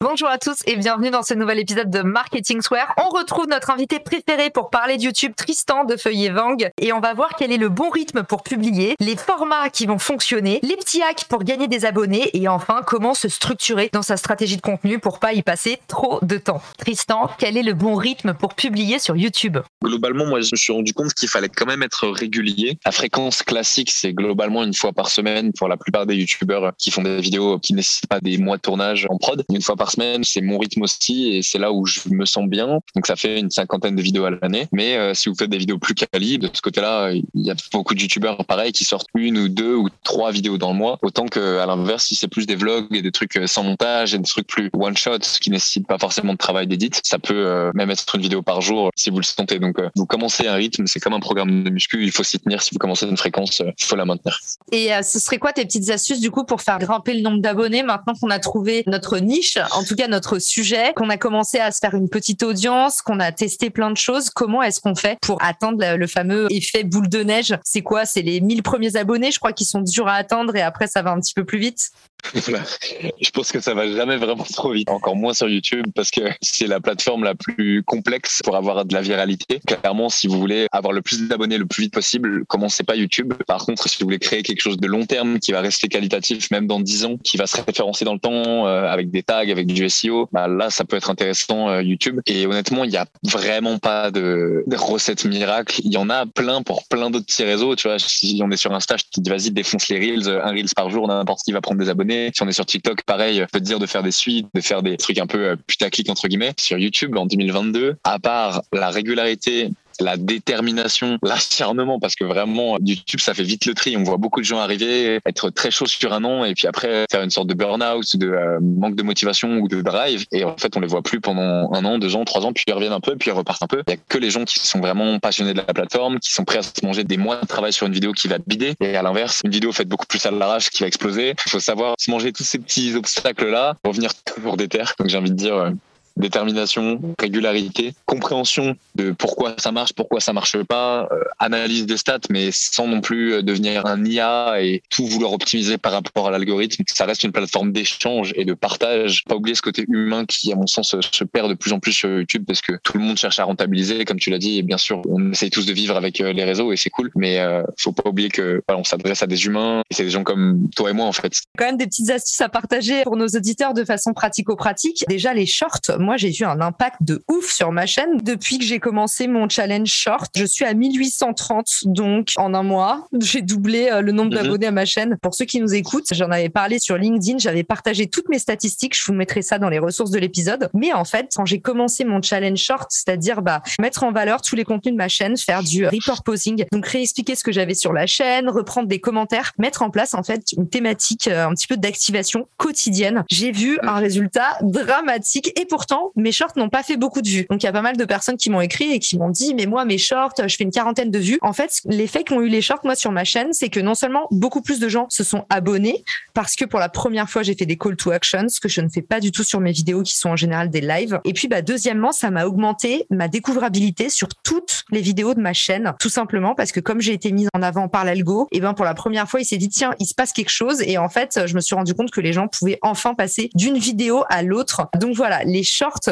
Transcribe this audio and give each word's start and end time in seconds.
Bonjour 0.00 0.28
à 0.28 0.38
tous 0.38 0.58
et 0.66 0.76
bienvenue 0.76 1.10
dans 1.10 1.24
ce 1.24 1.34
nouvel 1.34 1.58
épisode 1.58 1.90
de 1.90 2.02
Marketing 2.02 2.62
Square. 2.62 2.94
On 2.98 3.08
retrouve 3.08 3.48
notre 3.48 3.70
invité 3.70 3.98
préféré 3.98 4.48
pour 4.48 4.70
parler 4.70 4.96
de 4.96 5.02
YouTube, 5.02 5.32
Tristan 5.36 5.82
de 5.82 5.96
Feuillet 5.96 6.30
Vang, 6.30 6.56
et 6.80 6.92
on 6.92 7.00
va 7.00 7.14
voir 7.14 7.30
quel 7.36 7.50
est 7.50 7.56
le 7.56 7.68
bon 7.68 7.90
rythme 7.90 8.22
pour 8.22 8.44
publier, 8.44 8.94
les 9.00 9.16
formats 9.16 9.70
qui 9.70 9.86
vont 9.86 9.98
fonctionner, 9.98 10.60
les 10.62 10.76
petits 10.76 11.02
hacks 11.02 11.24
pour 11.24 11.42
gagner 11.42 11.66
des 11.66 11.84
abonnés 11.84 12.30
et 12.32 12.46
enfin 12.46 12.82
comment 12.86 13.12
se 13.12 13.28
structurer 13.28 13.90
dans 13.92 14.02
sa 14.02 14.16
stratégie 14.16 14.56
de 14.56 14.62
contenu 14.62 15.00
pour 15.00 15.18
pas 15.18 15.32
y 15.32 15.42
passer 15.42 15.80
trop 15.88 16.20
de 16.22 16.38
temps. 16.38 16.62
Tristan, 16.78 17.28
quel 17.36 17.56
est 17.56 17.64
le 17.64 17.74
bon 17.74 17.96
rythme 17.96 18.34
pour 18.34 18.54
publier 18.54 19.00
sur 19.00 19.16
YouTube? 19.16 19.58
Globalement, 19.82 20.26
moi, 20.26 20.40
je 20.42 20.50
me 20.52 20.56
suis 20.56 20.72
rendu 20.72 20.94
compte 20.94 21.12
qu'il 21.12 21.28
fallait 21.28 21.48
quand 21.48 21.66
même 21.66 21.82
être 21.82 22.06
régulier. 22.06 22.78
La 22.86 22.92
fréquence 22.92 23.42
classique, 23.42 23.90
c'est 23.90 24.12
globalement 24.12 24.62
une 24.62 24.74
fois 24.74 24.92
par 24.92 25.08
semaine 25.08 25.52
pour 25.52 25.66
la 25.66 25.76
plupart 25.76 26.06
des 26.06 26.14
YouTubeurs 26.14 26.72
qui 26.78 26.92
font 26.92 27.02
des 27.02 27.20
vidéos 27.20 27.58
qui 27.58 27.74
nécessitent 27.74 28.06
pas 28.06 28.20
des 28.20 28.38
mois 28.38 28.58
de 28.58 28.62
tournage 28.62 29.08
en 29.10 29.18
prod. 29.18 29.44
Une 29.52 29.60
fois 29.60 29.74
par 29.74 29.87
semaine, 29.90 30.24
c'est 30.24 30.40
mon 30.40 30.58
rythme 30.58 30.82
aussi 30.82 31.36
et 31.36 31.42
c'est 31.42 31.58
là 31.58 31.72
où 31.72 31.86
je 31.86 32.00
me 32.10 32.24
sens 32.24 32.46
bien. 32.46 32.80
Donc 32.94 33.06
ça 33.06 33.16
fait 33.16 33.38
une 33.38 33.50
cinquantaine 33.50 33.96
de 33.96 34.02
vidéos 34.02 34.24
à 34.24 34.30
l'année. 34.30 34.68
Mais 34.72 34.96
euh, 34.96 35.14
si 35.14 35.28
vous 35.28 35.34
faites 35.34 35.50
des 35.50 35.58
vidéos 35.58 35.78
plus 35.78 35.94
quali, 35.94 36.38
de 36.38 36.48
ce 36.52 36.60
côté-là, 36.60 37.12
il 37.12 37.24
y 37.34 37.50
a 37.50 37.54
beaucoup 37.72 37.94
de 37.94 38.00
youtubeurs 38.00 38.44
pareil 38.44 38.72
qui 38.72 38.84
sortent 38.84 39.08
une 39.14 39.38
ou 39.38 39.48
deux 39.48 39.74
ou 39.74 39.88
trois 40.04 40.30
vidéos 40.30 40.58
dans 40.58 40.72
le 40.72 40.78
mois. 40.78 40.98
Autant 41.02 41.26
que 41.26 41.58
à 41.58 41.66
l'inverse, 41.66 42.06
si 42.06 42.14
c'est 42.14 42.28
plus 42.28 42.46
des 42.46 42.56
vlogs 42.56 42.94
et 42.94 43.02
des 43.02 43.12
trucs 43.12 43.36
euh, 43.36 43.46
sans 43.46 43.62
montage 43.62 44.14
et 44.14 44.18
des 44.18 44.24
trucs 44.24 44.46
plus 44.46 44.70
one 44.72 44.96
shot 44.96 45.18
qui 45.40 45.50
nécessitent 45.50 45.86
pas 45.86 45.98
forcément 45.98 46.32
de 46.32 46.38
travail 46.38 46.66
d'édit, 46.66 46.90
ça 47.02 47.18
peut 47.18 47.34
euh, 47.34 47.70
même 47.74 47.90
être 47.90 48.14
une 48.14 48.22
vidéo 48.22 48.42
par 48.42 48.60
jour 48.60 48.90
si 48.96 49.10
vous 49.10 49.18
le 49.18 49.24
sentez. 49.24 49.58
Donc 49.58 49.76
vous 49.96 50.06
commencez 50.06 50.46
un 50.46 50.54
rythme, 50.54 50.86
c'est 50.86 51.00
comme 51.00 51.14
un 51.14 51.20
programme 51.20 51.64
de 51.64 51.70
muscu, 51.70 52.02
il 52.02 52.12
faut 52.12 52.22
s'y 52.22 52.38
tenir. 52.38 52.62
Si 52.62 52.70
vous 52.72 52.78
commencez 52.78 53.06
une 53.06 53.16
fréquence, 53.16 53.60
il 53.60 53.84
faut 53.84 53.96
la 53.96 54.04
maintenir. 54.04 54.38
Et 54.72 54.90
ce 55.02 55.18
serait 55.18 55.38
quoi 55.38 55.52
tes 55.52 55.64
petites 55.64 55.90
astuces 55.90 56.20
du 56.20 56.30
coup 56.30 56.44
pour 56.44 56.62
faire 56.62 56.78
grimper 56.78 57.14
le 57.14 57.20
nombre 57.20 57.40
d'abonnés 57.40 57.82
maintenant 57.82 58.14
qu'on 58.20 58.30
a 58.30 58.38
trouvé 58.38 58.82
notre 58.86 59.18
niche, 59.18 59.58
en 59.78 59.84
tout 59.84 59.94
cas 59.94 60.08
notre 60.08 60.38
sujet, 60.38 60.92
qu'on 60.94 61.08
a 61.08 61.16
commencé 61.16 61.58
à 61.58 61.70
se 61.70 61.78
faire 61.78 61.94
une 61.94 62.08
petite 62.08 62.42
audience, 62.42 63.00
qu'on 63.00 63.20
a 63.20 63.30
testé 63.32 63.70
plein 63.70 63.90
de 63.90 63.96
choses. 63.96 64.28
Comment 64.30 64.62
est-ce 64.62 64.80
qu'on 64.80 64.94
fait 64.94 65.18
pour 65.22 65.42
atteindre 65.42 65.96
le 65.96 66.06
fameux 66.06 66.48
effet 66.50 66.82
boule 66.82 67.08
de 67.08 67.22
neige? 67.22 67.56
C'est 67.64 67.82
quoi? 67.82 68.04
C'est 68.04 68.22
les 68.22 68.40
1000 68.40 68.62
premiers 68.62 68.96
abonnés, 68.96 69.30
je 69.30 69.38
crois, 69.38 69.52
qui 69.52 69.64
sont 69.64 69.80
durs 69.80 70.08
à 70.08 70.14
atteindre 70.14 70.56
et 70.56 70.62
après 70.62 70.88
ça 70.88 71.02
va 71.02 71.12
un 71.12 71.20
petit 71.20 71.34
peu 71.34 71.44
plus 71.44 71.58
vite 71.58 71.90
je 72.34 73.30
pense 73.30 73.52
que 73.52 73.60
ça 73.60 73.74
va 73.74 73.90
jamais 73.90 74.16
vraiment 74.16 74.44
trop 74.44 74.72
vite, 74.72 74.90
encore 74.90 75.16
moins 75.16 75.34
sur 75.34 75.48
YouTube 75.48 75.86
parce 75.94 76.10
que 76.10 76.20
c'est 76.42 76.66
la 76.66 76.80
plateforme 76.80 77.24
la 77.24 77.34
plus 77.34 77.82
complexe 77.82 78.40
pour 78.44 78.56
avoir 78.56 78.84
de 78.84 78.94
la 78.94 79.00
viralité. 79.00 79.60
Clairement, 79.66 80.08
si 80.08 80.26
vous 80.26 80.38
voulez 80.38 80.66
avoir 80.72 80.92
le 80.92 81.00
plus 81.00 81.28
d'abonnés 81.28 81.58
le 81.58 81.66
plus 81.66 81.84
vite 81.84 81.94
possible, 81.94 82.44
commencez 82.46 82.84
pas 82.84 82.96
YouTube. 82.96 83.34
Par 83.46 83.64
contre, 83.64 83.88
si 83.88 83.98
vous 83.98 84.06
voulez 84.06 84.18
créer 84.18 84.42
quelque 84.42 84.60
chose 84.60 84.76
de 84.78 84.86
long 84.86 85.06
terme 85.06 85.38
qui 85.38 85.52
va 85.52 85.60
rester 85.60 85.88
qualitatif 85.88 86.50
même 86.50 86.66
dans 86.66 86.80
10 86.80 87.04
ans, 87.04 87.16
qui 87.22 87.36
va 87.36 87.46
se 87.46 87.56
référencer 87.56 88.04
dans 88.04 88.14
le 88.14 88.20
temps 88.20 88.66
euh, 88.66 88.84
avec 88.84 89.10
des 89.10 89.22
tags, 89.22 89.48
avec 89.48 89.66
du 89.66 89.88
SEO, 89.88 90.28
bah 90.32 90.48
là, 90.48 90.70
ça 90.70 90.84
peut 90.84 90.96
être 90.96 91.10
intéressant 91.10 91.68
euh, 91.68 91.82
YouTube. 91.82 92.20
Et 92.26 92.46
honnêtement, 92.46 92.84
il 92.84 92.90
y 92.90 92.96
a 92.96 93.06
vraiment 93.24 93.78
pas 93.78 94.10
de, 94.10 94.64
de 94.66 94.76
recette 94.76 95.24
miracle. 95.24 95.80
Il 95.84 95.92
y 95.92 95.96
en 95.96 96.10
a 96.10 96.26
plein 96.26 96.62
pour 96.62 96.86
plein 96.88 97.10
d'autres 97.10 97.26
petits 97.26 97.44
réseaux. 97.44 97.76
Tu 97.76 97.88
vois, 97.88 97.98
si 97.98 98.40
on 98.44 98.50
est 98.50 98.56
sur 98.56 98.74
Insta, 98.74 98.96
je 98.96 99.04
te 99.04 99.20
dis 99.20 99.30
vas-y, 99.30 99.50
défonce 99.50 99.88
les 99.88 99.98
reels, 99.98 100.28
un 100.28 100.50
reels 100.50 100.74
par 100.74 100.90
jour, 100.90 101.06
n'importe 101.08 101.42
qui 101.44 101.52
va 101.52 101.60
prendre 101.60 101.80
des 101.80 101.88
abonnés 101.88 102.07
si 102.08 102.42
on 102.42 102.48
est 102.48 102.52
sur 102.52 102.66
TikTok, 102.66 103.02
pareil, 103.02 103.44
peut 103.52 103.60
dire 103.60 103.78
de 103.78 103.86
faire 103.86 104.02
des 104.02 104.12
suites, 104.12 104.48
de 104.54 104.60
faire 104.60 104.82
des 104.82 104.96
trucs 104.96 105.18
un 105.18 105.26
peu 105.26 105.38
euh, 105.38 105.56
putaclic 105.66 106.08
entre 106.10 106.28
guillemets. 106.28 106.52
Sur 106.58 106.78
YouTube, 106.78 107.16
en 107.16 107.26
2022, 107.26 107.96
à 108.04 108.18
part 108.18 108.62
la 108.72 108.90
régularité 108.90 109.70
la 110.00 110.16
détermination, 110.16 111.18
l'acharnement, 111.22 111.98
parce 111.98 112.14
que 112.14 112.24
vraiment, 112.24 112.78
YouTube, 112.80 113.20
ça 113.20 113.34
fait 113.34 113.42
vite 113.42 113.66
le 113.66 113.74
tri. 113.74 113.96
On 113.96 114.02
voit 114.02 114.16
beaucoup 114.16 114.40
de 114.40 114.44
gens 114.44 114.58
arriver, 114.58 115.20
être 115.26 115.50
très 115.50 115.70
chaud 115.70 115.86
sur 115.86 116.12
un 116.12 116.24
an, 116.24 116.44
et 116.44 116.54
puis 116.54 116.66
après 116.66 117.04
faire 117.10 117.22
une 117.22 117.30
sorte 117.30 117.48
de 117.48 117.54
burn-out, 117.54 118.16
de 118.16 118.28
euh, 118.28 118.58
manque 118.60 118.94
de 118.94 119.02
motivation 119.02 119.58
ou 119.58 119.68
de 119.68 119.80
drive. 119.80 120.24
Et 120.32 120.44
en 120.44 120.56
fait, 120.56 120.76
on 120.76 120.80
les 120.80 120.86
voit 120.86 121.02
plus 121.02 121.20
pendant 121.20 121.72
un 121.72 121.84
an, 121.84 121.98
deux 121.98 122.16
ans, 122.16 122.24
trois 122.24 122.44
ans, 122.44 122.52
puis 122.52 122.64
ils 122.66 122.72
reviennent 122.72 122.92
un 122.92 123.00
peu, 123.00 123.16
puis 123.16 123.30
ils 123.30 123.34
repartent 123.34 123.62
un 123.62 123.66
peu. 123.66 123.82
Il 123.86 123.90
y 123.90 123.94
a 123.94 123.98
que 124.08 124.18
les 124.18 124.30
gens 124.30 124.44
qui 124.44 124.58
sont 124.60 124.80
vraiment 124.80 125.18
passionnés 125.18 125.52
de 125.52 125.58
la 125.58 125.64
plateforme, 125.64 126.18
qui 126.18 126.32
sont 126.32 126.44
prêts 126.44 126.58
à 126.58 126.62
se 126.62 126.84
manger 126.84 127.04
des 127.04 127.16
mois 127.16 127.40
de 127.40 127.46
travail 127.46 127.72
sur 127.72 127.86
une 127.86 127.92
vidéo 127.92 128.12
qui 128.12 128.28
va 128.28 128.38
bider. 128.46 128.74
Et 128.80 128.96
à 128.96 129.02
l'inverse, 129.02 129.40
une 129.44 129.50
vidéo 129.50 129.72
faite 129.72 129.88
beaucoup 129.88 130.06
plus 130.06 130.24
à 130.26 130.30
l'arrache 130.30 130.70
qui 130.70 130.82
va 130.82 130.86
exploser. 130.86 131.34
Il 131.46 131.50
faut 131.50 131.60
savoir 131.60 131.94
se 131.98 132.10
manger 132.10 132.32
tous 132.32 132.44
ces 132.44 132.58
petits 132.58 132.94
obstacles-là, 132.94 133.76
revenir 133.84 134.12
toujours 134.24 134.56
des 134.56 134.68
terres. 134.68 134.94
Donc 134.98 135.08
j'ai 135.08 135.18
envie 135.18 135.30
de 135.30 135.36
dire, 135.36 135.54
euh, 135.54 135.70
détermination, 136.18 137.00
régularité, 137.18 137.94
compréhension 138.06 138.76
de 138.94 139.12
pourquoi 139.12 139.54
ça 139.58 139.72
marche, 139.72 139.92
pourquoi 139.92 140.20
ça 140.20 140.32
marche 140.32 140.62
pas, 140.64 141.08
euh, 141.12 141.22
analyse 141.38 141.86
des 141.86 141.96
stats, 141.96 142.18
mais 142.30 142.50
sans 142.52 142.86
non 142.86 143.00
plus 143.00 143.34
euh, 143.34 143.42
devenir 143.42 143.86
un 143.86 144.04
IA 144.04 144.60
et 144.60 144.82
tout 144.90 145.06
vouloir 145.06 145.32
optimiser 145.32 145.78
par 145.78 145.92
rapport 145.92 146.28
à 146.28 146.30
l'algorithme. 146.30 146.84
Ça 146.88 147.04
reste 147.04 147.22
une 147.22 147.32
plateforme 147.32 147.72
d'échange 147.72 148.32
et 148.36 148.44
de 148.44 148.54
partage. 148.54 149.24
Pas 149.24 149.36
oublier 149.36 149.54
ce 149.54 149.62
côté 149.62 149.84
humain 149.88 150.24
qui, 150.26 150.52
à 150.52 150.56
mon 150.56 150.66
sens, 150.66 150.94
se 151.00 151.24
perd 151.24 151.48
de 151.48 151.54
plus 151.54 151.72
en 151.72 151.80
plus 151.80 151.92
sur 151.92 152.08
YouTube 152.08 152.44
parce 152.46 152.60
que 152.60 152.72
tout 152.82 152.98
le 152.98 153.04
monde 153.04 153.16
cherche 153.16 153.38
à 153.38 153.44
rentabiliser, 153.44 154.04
comme 154.04 154.18
tu 154.18 154.30
l'as 154.30 154.38
dit. 154.38 154.58
Et 154.58 154.62
bien 154.62 154.78
sûr, 154.78 155.02
on 155.08 155.32
essaye 155.32 155.50
tous 155.50 155.66
de 155.66 155.72
vivre 155.72 155.96
avec 155.96 156.20
euh, 156.20 156.32
les 156.32 156.44
réseaux 156.44 156.72
et 156.72 156.76
c'est 156.76 156.90
cool, 156.90 157.10
mais 157.14 157.38
euh, 157.38 157.62
faut 157.78 157.92
pas 157.92 158.08
oublier 158.08 158.28
que 158.28 158.62
voilà, 158.66 158.80
on 158.80 158.84
s'adresse 158.84 159.22
à 159.22 159.26
des 159.26 159.46
humains 159.46 159.82
et 159.90 159.94
c'est 159.94 160.04
des 160.04 160.10
gens 160.10 160.24
comme 160.24 160.68
toi 160.74 160.90
et 160.90 160.92
moi 160.92 161.06
en 161.06 161.12
fait. 161.12 161.32
Quand 161.56 161.66
même 161.66 161.76
des 161.76 161.86
petites 161.86 162.10
astuces 162.10 162.40
à 162.40 162.48
partager 162.48 163.02
pour 163.04 163.16
nos 163.16 163.28
auditeurs 163.28 163.74
de 163.74 163.84
façon 163.84 164.12
pratico-pratique. 164.12 165.04
Déjà 165.08 165.34
les 165.34 165.46
shorts, 165.46 165.98
moi 166.08 166.16
j'ai 166.16 166.34
eu 166.34 166.44
un 166.44 166.62
impact 166.62 167.02
de 167.02 167.22
ouf 167.28 167.52
sur 167.52 167.70
ma 167.70 167.84
chaîne 167.84 168.16
depuis 168.22 168.56
que 168.56 168.64
j'ai 168.64 168.78
commencé 168.78 169.28
mon 169.28 169.46
challenge 169.46 169.90
short. 169.90 170.30
Je 170.34 170.46
suis 170.46 170.64
à 170.64 170.72
1830 170.72 171.80
donc 171.84 172.32
en 172.38 172.54
un 172.54 172.62
mois, 172.62 173.06
j'ai 173.20 173.42
doublé 173.42 173.90
euh, 173.92 174.00
le 174.00 174.12
nombre 174.12 174.30
mhm. 174.30 174.42
d'abonnés 174.42 174.66
à 174.68 174.70
ma 174.70 174.86
chaîne. 174.86 175.18
Pour 175.20 175.34
ceux 175.34 175.44
qui 175.44 175.60
nous 175.60 175.74
écoutent, 175.74 176.06
j'en 176.12 176.30
avais 176.30 176.48
parlé 176.48 176.78
sur 176.78 176.96
LinkedIn, 176.96 177.36
j'avais 177.36 177.62
partagé 177.62 178.06
toutes 178.06 178.30
mes 178.30 178.38
statistiques, 178.38 178.98
je 178.98 179.04
vous 179.04 179.12
mettrai 179.12 179.42
ça 179.42 179.58
dans 179.58 179.68
les 179.68 179.78
ressources 179.78 180.10
de 180.10 180.18
l'épisode. 180.18 180.70
Mais 180.72 180.94
en 180.94 181.04
fait, 181.04 181.30
quand 181.36 181.44
j'ai 181.44 181.60
commencé 181.60 182.06
mon 182.06 182.22
challenge 182.22 182.58
short, 182.58 182.86
c'est-à-dire 182.88 183.42
bah, 183.42 183.62
mettre 183.78 184.02
en 184.02 184.10
valeur 184.10 184.40
tous 184.40 184.56
les 184.56 184.64
contenus 184.64 184.94
de 184.94 184.96
ma 184.96 185.08
chaîne, 185.08 185.36
faire 185.36 185.62
du 185.62 185.86
posing, 186.24 186.64
donc 186.72 186.86
réexpliquer 186.86 187.34
ce 187.34 187.44
que 187.44 187.52
j'avais 187.52 187.74
sur 187.74 187.92
la 187.92 188.06
chaîne, 188.06 188.48
reprendre 188.48 188.88
des 188.88 188.98
commentaires, 188.98 189.52
mettre 189.58 189.82
en 189.82 189.90
place 189.90 190.14
en 190.14 190.22
fait 190.22 190.52
une 190.56 190.70
thématique 190.70 191.28
euh, 191.28 191.46
un 191.46 191.52
petit 191.52 191.66
peu 191.66 191.76
d'activation 191.76 192.48
quotidienne. 192.56 193.24
J'ai 193.28 193.52
vu 193.52 193.78
un 193.82 193.96
résultat 193.96 194.56
dramatique 194.62 195.52
et 195.60 195.66
pourtant 195.66 195.97
mes 196.16 196.32
shorts 196.32 196.52
n'ont 196.56 196.68
pas 196.68 196.82
fait 196.82 196.96
beaucoup 196.96 197.22
de 197.22 197.28
vues. 197.28 197.46
Donc 197.50 197.62
il 197.62 197.66
y 197.66 197.68
a 197.68 197.72
pas 197.72 197.82
mal 197.82 197.96
de 197.96 198.04
personnes 198.04 198.36
qui 198.36 198.50
m'ont 198.50 198.60
écrit 198.60 198.92
et 198.92 198.98
qui 198.98 199.18
m'ont 199.18 199.30
dit 199.30 199.54
mais 199.54 199.66
moi 199.66 199.84
mes 199.84 199.98
shorts, 199.98 200.34
je 200.38 200.54
fais 200.56 200.64
une 200.64 200.70
quarantaine 200.70 201.10
de 201.10 201.18
vues. 201.18 201.38
En 201.42 201.52
fait, 201.52 201.80
l'effet 201.86 202.24
qu'ont 202.24 202.40
eu 202.40 202.48
les 202.48 202.62
shorts 202.62 202.80
moi 202.84 202.94
sur 202.94 203.12
ma 203.12 203.24
chaîne, 203.24 203.52
c'est 203.52 203.68
que 203.68 203.80
non 203.80 203.94
seulement 203.94 204.26
beaucoup 204.30 204.62
plus 204.62 204.80
de 204.80 204.88
gens 204.88 205.06
se 205.08 205.24
sont 205.24 205.44
abonnés 205.50 206.04
parce 206.34 206.56
que 206.56 206.64
pour 206.64 206.80
la 206.80 206.88
première 206.88 207.28
fois 207.28 207.42
j'ai 207.42 207.54
fait 207.54 207.66
des 207.66 207.76
call 207.76 207.96
to 207.96 208.10
action, 208.10 208.48
ce 208.48 208.60
que 208.60 208.68
je 208.68 208.80
ne 208.80 208.88
fais 208.88 209.02
pas 209.02 209.20
du 209.20 209.32
tout 209.32 209.44
sur 209.44 209.60
mes 209.60 209.72
vidéos 209.72 210.02
qui 210.02 210.16
sont 210.16 210.30
en 210.30 210.36
général 210.36 210.70
des 210.70 210.80
lives. 210.80 211.20
Et 211.24 211.32
puis 211.32 211.48
bah 211.48 211.62
deuxièmement, 211.62 212.12
ça 212.12 212.30
m'a 212.30 212.46
augmenté 212.46 213.06
ma 213.10 213.28
découvrabilité 213.28 214.08
sur 214.08 214.28
toutes 214.42 214.84
les 214.90 215.00
vidéos 215.00 215.34
de 215.34 215.40
ma 215.40 215.52
chaîne, 215.52 215.94
tout 215.98 216.08
simplement 216.08 216.54
parce 216.54 216.72
que 216.72 216.80
comme 216.80 217.00
j'ai 217.00 217.12
été 217.12 217.32
mise 217.32 217.48
en 217.54 217.62
avant 217.62 217.88
par 217.88 218.04
l'algo, 218.04 218.48
et 218.52 218.60
ben 218.60 218.74
pour 218.74 218.84
la 218.84 218.94
première 218.94 219.28
fois 219.28 219.40
il 219.40 219.44
s'est 219.44 219.56
dit 219.56 219.68
tiens 219.68 219.94
il 219.98 220.06
se 220.06 220.14
passe 220.14 220.32
quelque 220.32 220.50
chose 220.50 220.82
et 220.82 220.98
en 220.98 221.08
fait 221.08 221.40
je 221.46 221.54
me 221.54 221.60
suis 221.60 221.74
rendu 221.74 221.94
compte 221.94 222.10
que 222.10 222.20
les 222.20 222.32
gens 222.32 222.48
pouvaient 222.48 222.78
enfin 222.82 223.14
passer 223.14 223.50
d'une 223.54 223.78
vidéo 223.78 224.24
à 224.28 224.42
l'autre. 224.42 224.88
Donc 224.98 225.14
voilà, 225.14 225.44
les 225.44 225.62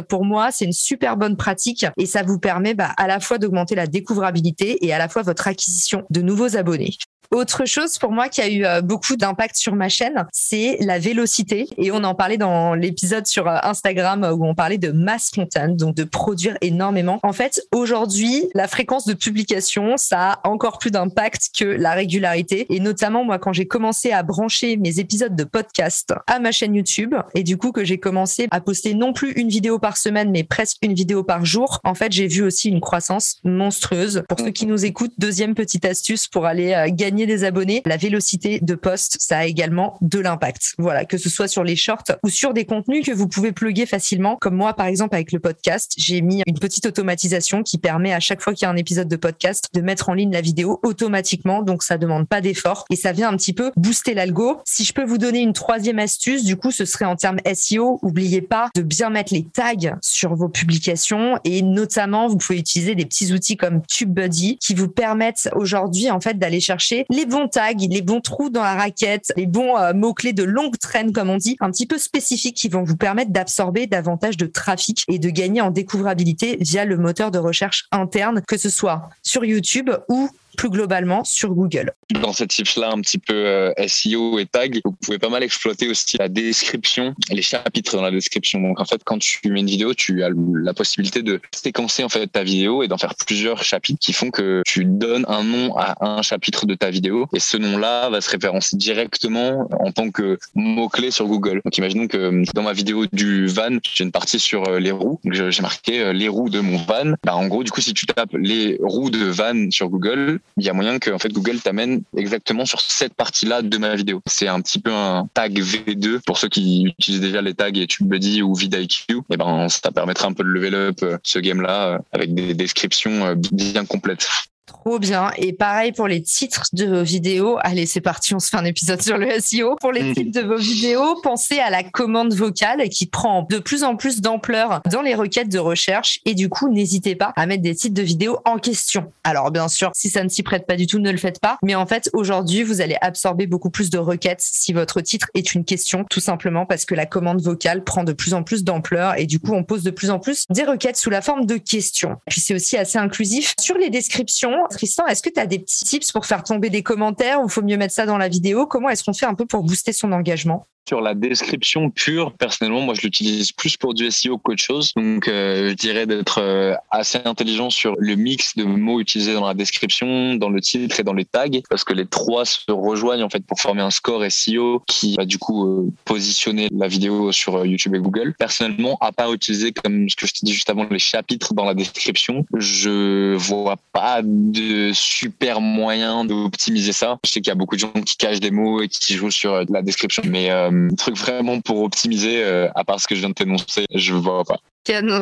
pour 0.08 0.24
moi, 0.24 0.50
c'est 0.50 0.64
une 0.64 0.72
super 0.72 1.16
bonne 1.16 1.36
pratique 1.36 1.86
et 1.96 2.06
ça 2.06 2.22
vous 2.22 2.38
permet 2.38 2.74
bah, 2.74 2.92
à 2.96 3.06
la 3.06 3.20
fois 3.20 3.38
d'augmenter 3.38 3.74
la 3.74 3.86
découvrabilité 3.86 4.84
et 4.84 4.92
à 4.92 4.98
la 4.98 5.08
fois 5.08 5.22
votre 5.22 5.48
acquisition 5.48 6.04
de 6.10 6.20
nouveaux 6.20 6.56
abonnés. 6.56 6.96
Autre 7.30 7.64
chose 7.66 7.98
pour 7.98 8.12
moi 8.12 8.28
qui 8.28 8.40
a 8.40 8.48
eu 8.48 8.64
euh, 8.64 8.80
beaucoup 8.80 9.16
d'impact 9.16 9.56
sur 9.56 9.74
ma 9.74 9.88
chaîne, 9.88 10.26
c'est 10.32 10.78
la 10.80 10.98
vélocité. 10.98 11.68
Et 11.78 11.90
on 11.90 12.04
en 12.04 12.14
parlait 12.14 12.38
dans 12.38 12.74
l'épisode 12.74 13.26
sur 13.26 13.48
euh, 13.48 13.58
Instagram 13.62 14.24
où 14.36 14.46
on 14.46 14.54
parlait 14.54 14.78
de 14.78 14.90
mass 14.90 15.30
content, 15.30 15.68
donc 15.68 15.94
de 15.94 16.04
produire 16.04 16.56
énormément. 16.60 17.20
En 17.22 17.32
fait, 17.32 17.62
aujourd'hui, 17.72 18.48
la 18.54 18.68
fréquence 18.68 19.06
de 19.06 19.14
publication, 19.14 19.96
ça 19.96 20.32
a 20.42 20.48
encore 20.48 20.78
plus 20.78 20.90
d'impact 20.90 21.50
que 21.58 21.64
la 21.64 21.92
régularité. 21.92 22.66
Et 22.70 22.80
notamment, 22.80 23.24
moi, 23.24 23.38
quand 23.38 23.52
j'ai 23.52 23.66
commencé 23.66 24.12
à 24.12 24.22
brancher 24.22 24.76
mes 24.76 25.00
épisodes 25.00 25.34
de 25.34 25.44
podcast 25.44 26.14
à 26.26 26.38
ma 26.38 26.52
chaîne 26.52 26.74
YouTube, 26.74 27.14
et 27.34 27.42
du 27.42 27.56
coup 27.56 27.72
que 27.72 27.84
j'ai 27.84 27.98
commencé 27.98 28.48
à 28.50 28.60
poster 28.60 28.94
non 28.94 29.12
plus 29.12 29.32
une 29.32 29.48
vidéo 29.48 29.78
par 29.78 29.96
semaine, 29.96 30.30
mais 30.30 30.44
presque 30.44 30.78
une 30.82 30.94
vidéo 30.94 31.22
par 31.22 31.44
jour, 31.44 31.80
en 31.84 31.94
fait, 31.94 32.12
j'ai 32.12 32.26
vu 32.26 32.42
aussi 32.42 32.68
une 32.68 32.80
croissance 32.80 33.36
monstrueuse. 33.44 34.22
Pour 34.28 34.40
ceux 34.40 34.50
qui 34.50 34.66
nous 34.66 34.84
écoutent, 34.84 35.12
deuxième 35.18 35.54
petite 35.54 35.84
astuce 35.84 36.28
pour 36.28 36.46
aller 36.46 36.72
euh, 36.72 36.88
des 37.24 37.44
abonnés, 37.44 37.80
la 37.86 37.96
vélocité 37.96 38.58
de 38.60 38.74
poste, 38.74 39.16
ça 39.20 39.38
a 39.38 39.44
également 39.46 39.96
de 40.02 40.18
l'impact. 40.18 40.74
Voilà, 40.76 41.06
que 41.06 41.16
ce 41.16 41.30
soit 41.30 41.48
sur 41.48 41.64
les 41.64 41.76
shorts 41.76 42.04
ou 42.22 42.28
sur 42.28 42.52
des 42.52 42.66
contenus 42.66 43.06
que 43.06 43.12
vous 43.12 43.28
pouvez 43.28 43.52
plugger 43.52 43.86
facilement. 43.86 44.36
Comme 44.36 44.56
moi, 44.56 44.74
par 44.74 44.86
exemple, 44.86 45.14
avec 45.14 45.32
le 45.32 45.38
podcast, 45.38 45.92
j'ai 45.96 46.20
mis 46.20 46.42
une 46.46 46.58
petite 46.58 46.84
automatisation 46.84 47.62
qui 47.62 47.78
permet 47.78 48.12
à 48.12 48.20
chaque 48.20 48.42
fois 48.42 48.52
qu'il 48.52 48.66
y 48.66 48.68
a 48.68 48.70
un 48.70 48.76
épisode 48.76 49.08
de 49.08 49.16
podcast 49.16 49.68
de 49.72 49.80
mettre 49.80 50.10
en 50.10 50.14
ligne 50.14 50.32
la 50.32 50.42
vidéo 50.42 50.80
automatiquement. 50.82 51.62
Donc, 51.62 51.82
ça 51.82 51.96
demande 51.96 52.28
pas 52.28 52.40
d'effort 52.40 52.84
et 52.90 52.96
ça 52.96 53.12
vient 53.12 53.30
un 53.30 53.36
petit 53.36 53.54
peu 53.54 53.70
booster 53.76 54.12
l'algo. 54.12 54.60
Si 54.66 54.84
je 54.84 54.92
peux 54.92 55.04
vous 55.04 55.18
donner 55.18 55.40
une 55.40 55.52
troisième 55.52 55.98
astuce, 55.98 56.44
du 56.44 56.56
coup, 56.56 56.70
ce 56.70 56.84
serait 56.84 57.04
en 57.04 57.16
termes 57.16 57.38
SEO. 57.54 57.98
Oubliez 58.02 58.42
pas 58.42 58.68
de 58.74 58.82
bien 58.82 59.08
mettre 59.08 59.32
les 59.32 59.44
tags 59.44 59.96
sur 60.02 60.34
vos 60.34 60.48
publications 60.48 61.38
et 61.44 61.62
notamment, 61.62 62.26
vous 62.26 62.36
pouvez 62.36 62.58
utiliser 62.58 62.94
des 62.94 63.06
petits 63.06 63.32
outils 63.32 63.56
comme 63.56 63.82
TubeBuddy 63.86 64.58
qui 64.58 64.74
vous 64.74 64.88
permettent 64.88 65.48
aujourd'hui, 65.54 66.10
en 66.10 66.20
fait, 66.20 66.38
d'aller 66.38 66.60
chercher 66.60 67.05
les 67.10 67.26
bons 67.26 67.48
tags, 67.48 67.72
les 67.78 68.02
bons 68.02 68.20
trous 68.20 68.50
dans 68.50 68.62
la 68.62 68.74
raquette, 68.74 69.32
les 69.36 69.46
bons 69.46 69.76
euh, 69.76 69.92
mots-clés 69.92 70.32
de 70.32 70.42
longue 70.42 70.78
traîne, 70.78 71.12
comme 71.12 71.30
on 71.30 71.36
dit, 71.36 71.56
un 71.60 71.70
petit 71.70 71.86
peu 71.86 71.98
spécifiques 71.98 72.56
qui 72.56 72.68
vont 72.68 72.82
vous 72.82 72.96
permettre 72.96 73.30
d'absorber 73.30 73.86
davantage 73.86 74.36
de 74.36 74.46
trafic 74.46 75.04
et 75.08 75.18
de 75.18 75.30
gagner 75.30 75.60
en 75.60 75.70
découvrabilité 75.70 76.56
via 76.60 76.84
le 76.84 76.96
moteur 76.96 77.30
de 77.30 77.38
recherche 77.38 77.86
interne, 77.92 78.42
que 78.46 78.56
ce 78.56 78.70
soit 78.70 79.10
sur 79.22 79.44
YouTube 79.44 79.90
ou 80.08 80.30
plus 80.56 80.70
globalement 80.70 81.24
sur 81.24 81.50
Google. 81.50 81.92
Dans 82.22 82.32
cette 82.32 82.50
tips-là, 82.50 82.90
un 82.90 83.00
petit 83.00 83.18
peu 83.18 83.34
euh, 83.34 83.72
SEO 83.86 84.38
et 84.38 84.46
tag, 84.46 84.80
vous 84.84 84.92
pouvez 84.92 85.18
pas 85.18 85.28
mal 85.28 85.42
exploiter 85.42 85.88
aussi 85.88 86.16
la 86.18 86.28
description, 86.28 87.14
les 87.30 87.42
chapitres 87.42 87.96
dans 87.96 88.02
la 88.02 88.10
description. 88.10 88.60
Donc 88.60 88.80
en 88.80 88.84
fait, 88.84 89.02
quand 89.04 89.18
tu 89.18 89.38
mets 89.50 89.60
une 89.60 89.66
vidéo, 89.66 89.94
tu 89.94 90.22
as 90.22 90.30
la 90.54 90.74
possibilité 90.74 91.22
de 91.22 91.40
séquencer 91.52 92.02
en 92.02 92.08
fait 92.08 92.26
ta 92.26 92.42
vidéo 92.42 92.82
et 92.82 92.88
d'en 92.88 92.98
faire 92.98 93.14
plusieurs 93.14 93.62
chapitres 93.62 93.98
qui 94.00 94.12
font 94.12 94.30
que 94.30 94.62
tu 94.64 94.84
donnes 94.84 95.26
un 95.28 95.44
nom 95.44 95.76
à 95.76 95.96
un 96.04 96.22
chapitre 96.22 96.66
de 96.66 96.74
ta 96.74 96.90
vidéo 96.90 97.28
et 97.34 97.40
ce 97.40 97.56
nom-là 97.56 98.08
va 98.08 98.20
se 98.20 98.30
référencer 98.30 98.76
directement 98.76 99.68
en 99.80 99.92
tant 99.92 100.10
que 100.10 100.38
mot-clé 100.54 101.10
sur 101.10 101.26
Google. 101.26 101.60
Donc 101.64 101.76
imaginons 101.76 102.06
que 102.06 102.42
dans 102.54 102.62
ma 102.62 102.72
vidéo 102.72 103.06
du 103.12 103.46
van, 103.46 103.78
j'ai 103.94 104.04
une 104.04 104.12
partie 104.12 104.38
sur 104.38 104.68
euh, 104.68 104.78
les 104.78 104.90
roues. 104.90 105.20
J'ai 105.24 105.62
marqué 105.62 106.00
euh, 106.00 106.12
les 106.12 106.28
roues 106.28 106.48
de 106.48 106.60
mon 106.60 106.78
van. 106.78 107.14
Bah, 107.24 107.36
en 107.36 107.46
gros, 107.46 107.64
du 107.64 107.70
coup, 107.70 107.80
si 107.80 107.94
tu 107.94 108.06
tapes 108.06 108.34
les 108.34 108.78
roues 108.80 109.10
de 109.10 109.24
van 109.24 109.70
sur 109.70 109.88
Google, 109.88 110.40
il 110.58 110.64
y 110.64 110.70
a 110.70 110.72
moyen 110.72 110.98
que 110.98 111.10
en 111.10 111.18
fait 111.18 111.32
Google 111.32 111.60
t'amène 111.60 112.02
exactement 112.16 112.64
sur 112.64 112.80
cette 112.80 113.14
partie-là 113.14 113.62
de 113.62 113.78
ma 113.78 113.94
vidéo. 113.94 114.22
C'est 114.26 114.48
un 114.48 114.60
petit 114.60 114.78
peu 114.78 114.92
un 114.92 115.28
tag 115.34 115.58
V2 115.60 116.20
pour 116.24 116.38
ceux 116.38 116.48
qui 116.48 116.84
utilisent 116.98 117.20
déjà 117.20 117.42
les 117.42 117.54
tags 117.54 117.70
TubeBuddy 117.70 118.42
ou 118.42 118.54
vidIQ. 118.54 119.04
Et 119.08 119.14
eh 119.30 119.36
ben 119.36 119.68
ça 119.68 119.92
permettra 119.92 120.28
un 120.28 120.32
peu 120.32 120.44
de 120.44 120.48
level 120.48 120.74
up 120.74 120.98
euh, 121.02 121.18
ce 121.22 121.38
game-là 121.38 121.86
euh, 121.86 121.98
avec 122.12 122.34
des 122.34 122.54
descriptions 122.54 123.26
euh, 123.26 123.34
bien 123.52 123.84
complètes. 123.84 124.28
Trop 124.66 124.98
bien. 124.98 125.30
Et 125.36 125.52
pareil 125.52 125.92
pour 125.92 126.08
les 126.08 126.22
titres 126.22 126.64
de 126.72 126.86
vos 126.86 127.02
vidéos. 127.04 127.56
Allez, 127.60 127.86
c'est 127.86 128.00
parti, 128.00 128.34
on 128.34 128.40
se 128.40 128.48
fait 128.48 128.56
un 128.56 128.64
épisode 128.64 129.00
sur 129.00 129.16
le 129.16 129.28
SEO. 129.38 129.76
Pour 129.80 129.92
les 129.92 130.02
mm. 130.02 130.14
titres 130.14 130.40
de 130.40 130.46
vos 130.46 130.56
vidéos, 130.56 131.20
pensez 131.22 131.60
à 131.60 131.70
la 131.70 131.84
commande 131.84 132.34
vocale 132.34 132.88
qui 132.88 133.06
prend 133.06 133.46
de 133.48 133.58
plus 133.58 133.84
en 133.84 133.94
plus 133.94 134.20
d'ampleur 134.20 134.80
dans 134.90 135.02
les 135.02 135.14
requêtes 135.14 135.48
de 135.48 135.60
recherche. 135.60 136.18
Et 136.24 136.34
du 136.34 136.48
coup, 136.48 136.68
n'hésitez 136.68 137.14
pas 137.14 137.32
à 137.36 137.46
mettre 137.46 137.62
des 137.62 137.76
titres 137.76 137.94
de 137.94 138.02
vidéos 138.02 138.38
en 138.44 138.58
question. 138.58 139.12
Alors, 139.22 139.52
bien 139.52 139.68
sûr, 139.68 139.92
si 139.94 140.10
ça 140.10 140.24
ne 140.24 140.28
s'y 140.28 140.42
prête 140.42 140.66
pas 140.66 140.76
du 140.76 140.88
tout, 140.88 140.98
ne 140.98 141.12
le 141.12 141.18
faites 141.18 141.40
pas. 141.40 141.58
Mais 141.62 141.76
en 141.76 141.86
fait, 141.86 142.10
aujourd'hui, 142.12 142.64
vous 142.64 142.80
allez 142.80 142.96
absorber 143.00 143.46
beaucoup 143.46 143.70
plus 143.70 143.90
de 143.90 143.98
requêtes 143.98 144.40
si 144.40 144.72
votre 144.72 145.00
titre 145.00 145.28
est 145.34 145.54
une 145.54 145.64
question, 145.64 146.04
tout 146.10 146.20
simplement 146.20 146.66
parce 146.66 146.84
que 146.84 146.96
la 146.96 147.06
commande 147.06 147.40
vocale 147.40 147.84
prend 147.84 148.02
de 148.02 148.12
plus 148.12 148.34
en 148.34 148.42
plus 148.42 148.64
d'ampleur 148.64 149.16
et 149.16 149.26
du 149.26 149.38
coup, 149.38 149.52
on 149.52 149.62
pose 149.62 149.84
de 149.84 149.90
plus 149.90 150.10
en 150.10 150.18
plus 150.18 150.44
des 150.50 150.64
requêtes 150.64 150.96
sous 150.96 151.10
la 151.10 151.22
forme 151.22 151.46
de 151.46 151.56
questions. 151.56 152.16
Puis 152.28 152.40
c'est 152.40 152.54
aussi 152.54 152.76
assez 152.76 152.98
inclusif. 152.98 153.54
Sur 153.60 153.78
les 153.78 153.90
descriptions, 153.90 154.55
Tristan, 154.70 155.06
est-ce 155.06 155.22
que 155.22 155.30
tu 155.30 155.40
as 155.40 155.46
des 155.46 155.58
petits 155.58 155.84
tips 155.84 156.12
pour 156.12 156.26
faire 156.26 156.42
tomber 156.42 156.70
des 156.70 156.82
commentaires 156.82 157.42
ou 157.42 157.48
faut 157.48 157.62
mieux 157.62 157.76
mettre 157.76 157.94
ça 157.94 158.06
dans 158.06 158.18
la 158.18 158.28
vidéo? 158.28 158.66
Comment 158.66 158.88
est-ce 158.88 159.04
qu'on 159.04 159.12
fait 159.12 159.26
un 159.26 159.34
peu 159.34 159.46
pour 159.46 159.62
booster 159.62 159.92
son 159.92 160.12
engagement? 160.12 160.66
Sur 160.88 161.00
la 161.00 161.14
description 161.14 161.90
pure, 161.90 162.32
personnellement, 162.32 162.80
moi, 162.80 162.94
je 162.94 163.02
l'utilise 163.02 163.50
plus 163.52 163.76
pour 163.76 163.94
du 163.94 164.10
SEO 164.10 164.38
qu'autre 164.38 164.62
chose. 164.62 164.92
Donc, 164.94 165.26
euh, 165.26 165.70
je 165.70 165.74
dirais 165.74 166.06
d'être 166.06 166.40
euh, 166.40 166.74
assez 166.90 167.18
intelligent 167.24 167.70
sur 167.70 167.94
le 167.98 168.14
mix 168.14 168.56
de 168.56 168.64
mots 168.64 169.00
utilisés 169.00 169.34
dans 169.34 169.46
la 169.46 169.54
description, 169.54 170.34
dans 170.34 170.48
le 170.48 170.60
titre 170.60 171.00
et 171.00 171.02
dans 171.02 171.12
les 171.12 171.24
tags, 171.24 171.46
parce 171.68 171.82
que 171.82 171.92
les 171.92 172.06
trois 172.06 172.44
se 172.44 172.70
rejoignent 172.70 173.24
en 173.24 173.28
fait 173.28 173.44
pour 173.44 173.60
former 173.60 173.82
un 173.82 173.90
score 173.90 174.24
SEO 174.30 174.82
qui 174.86 175.16
va 175.16 175.24
du 175.24 175.38
coup 175.38 175.66
euh, 175.66 175.90
positionner 176.04 176.68
la 176.72 176.86
vidéo 176.86 177.32
sur 177.32 177.66
YouTube 177.66 177.94
et 177.94 177.98
Google. 177.98 178.34
Personnellement, 178.38 178.96
à 179.00 179.10
part 179.10 179.32
utiliser, 179.32 179.72
comme 179.72 180.08
ce 180.08 180.14
que 180.14 180.26
je 180.26 180.34
t'ai 180.34 180.40
dit 180.44 180.52
juste 180.52 180.70
avant, 180.70 180.86
les 180.88 180.98
chapitres 180.98 181.52
dans 181.54 181.64
la 181.64 181.74
description, 181.74 182.46
je 182.54 183.34
vois 183.34 183.76
pas 183.92 184.20
de 184.22 184.92
super 184.92 185.60
moyen 185.60 186.24
d'optimiser 186.24 186.92
ça. 186.92 187.18
Je 187.24 187.30
sais 187.30 187.40
qu'il 187.40 187.50
y 187.50 187.52
a 187.52 187.56
beaucoup 187.56 187.74
de 187.74 187.80
gens 187.80 187.92
qui 187.92 188.16
cachent 188.16 188.40
des 188.40 188.52
mots 188.52 188.82
et 188.82 188.88
qui 188.88 189.14
jouent 189.14 189.30
sur 189.30 189.64
la 189.68 189.82
description, 189.82 190.22
mais 190.26 190.50
euh, 190.76 190.96
truc 190.96 191.16
vraiment 191.16 191.60
pour 191.60 191.82
optimiser, 191.82 192.42
euh, 192.42 192.68
à 192.74 192.84
part 192.84 193.00
ce 193.00 193.06
que 193.06 193.14
je 193.14 193.20
viens 193.20 193.30
de 193.30 193.34
t'énoncer, 193.34 193.84
je 193.94 194.14
vois 194.14 194.44
pas. 194.44 194.58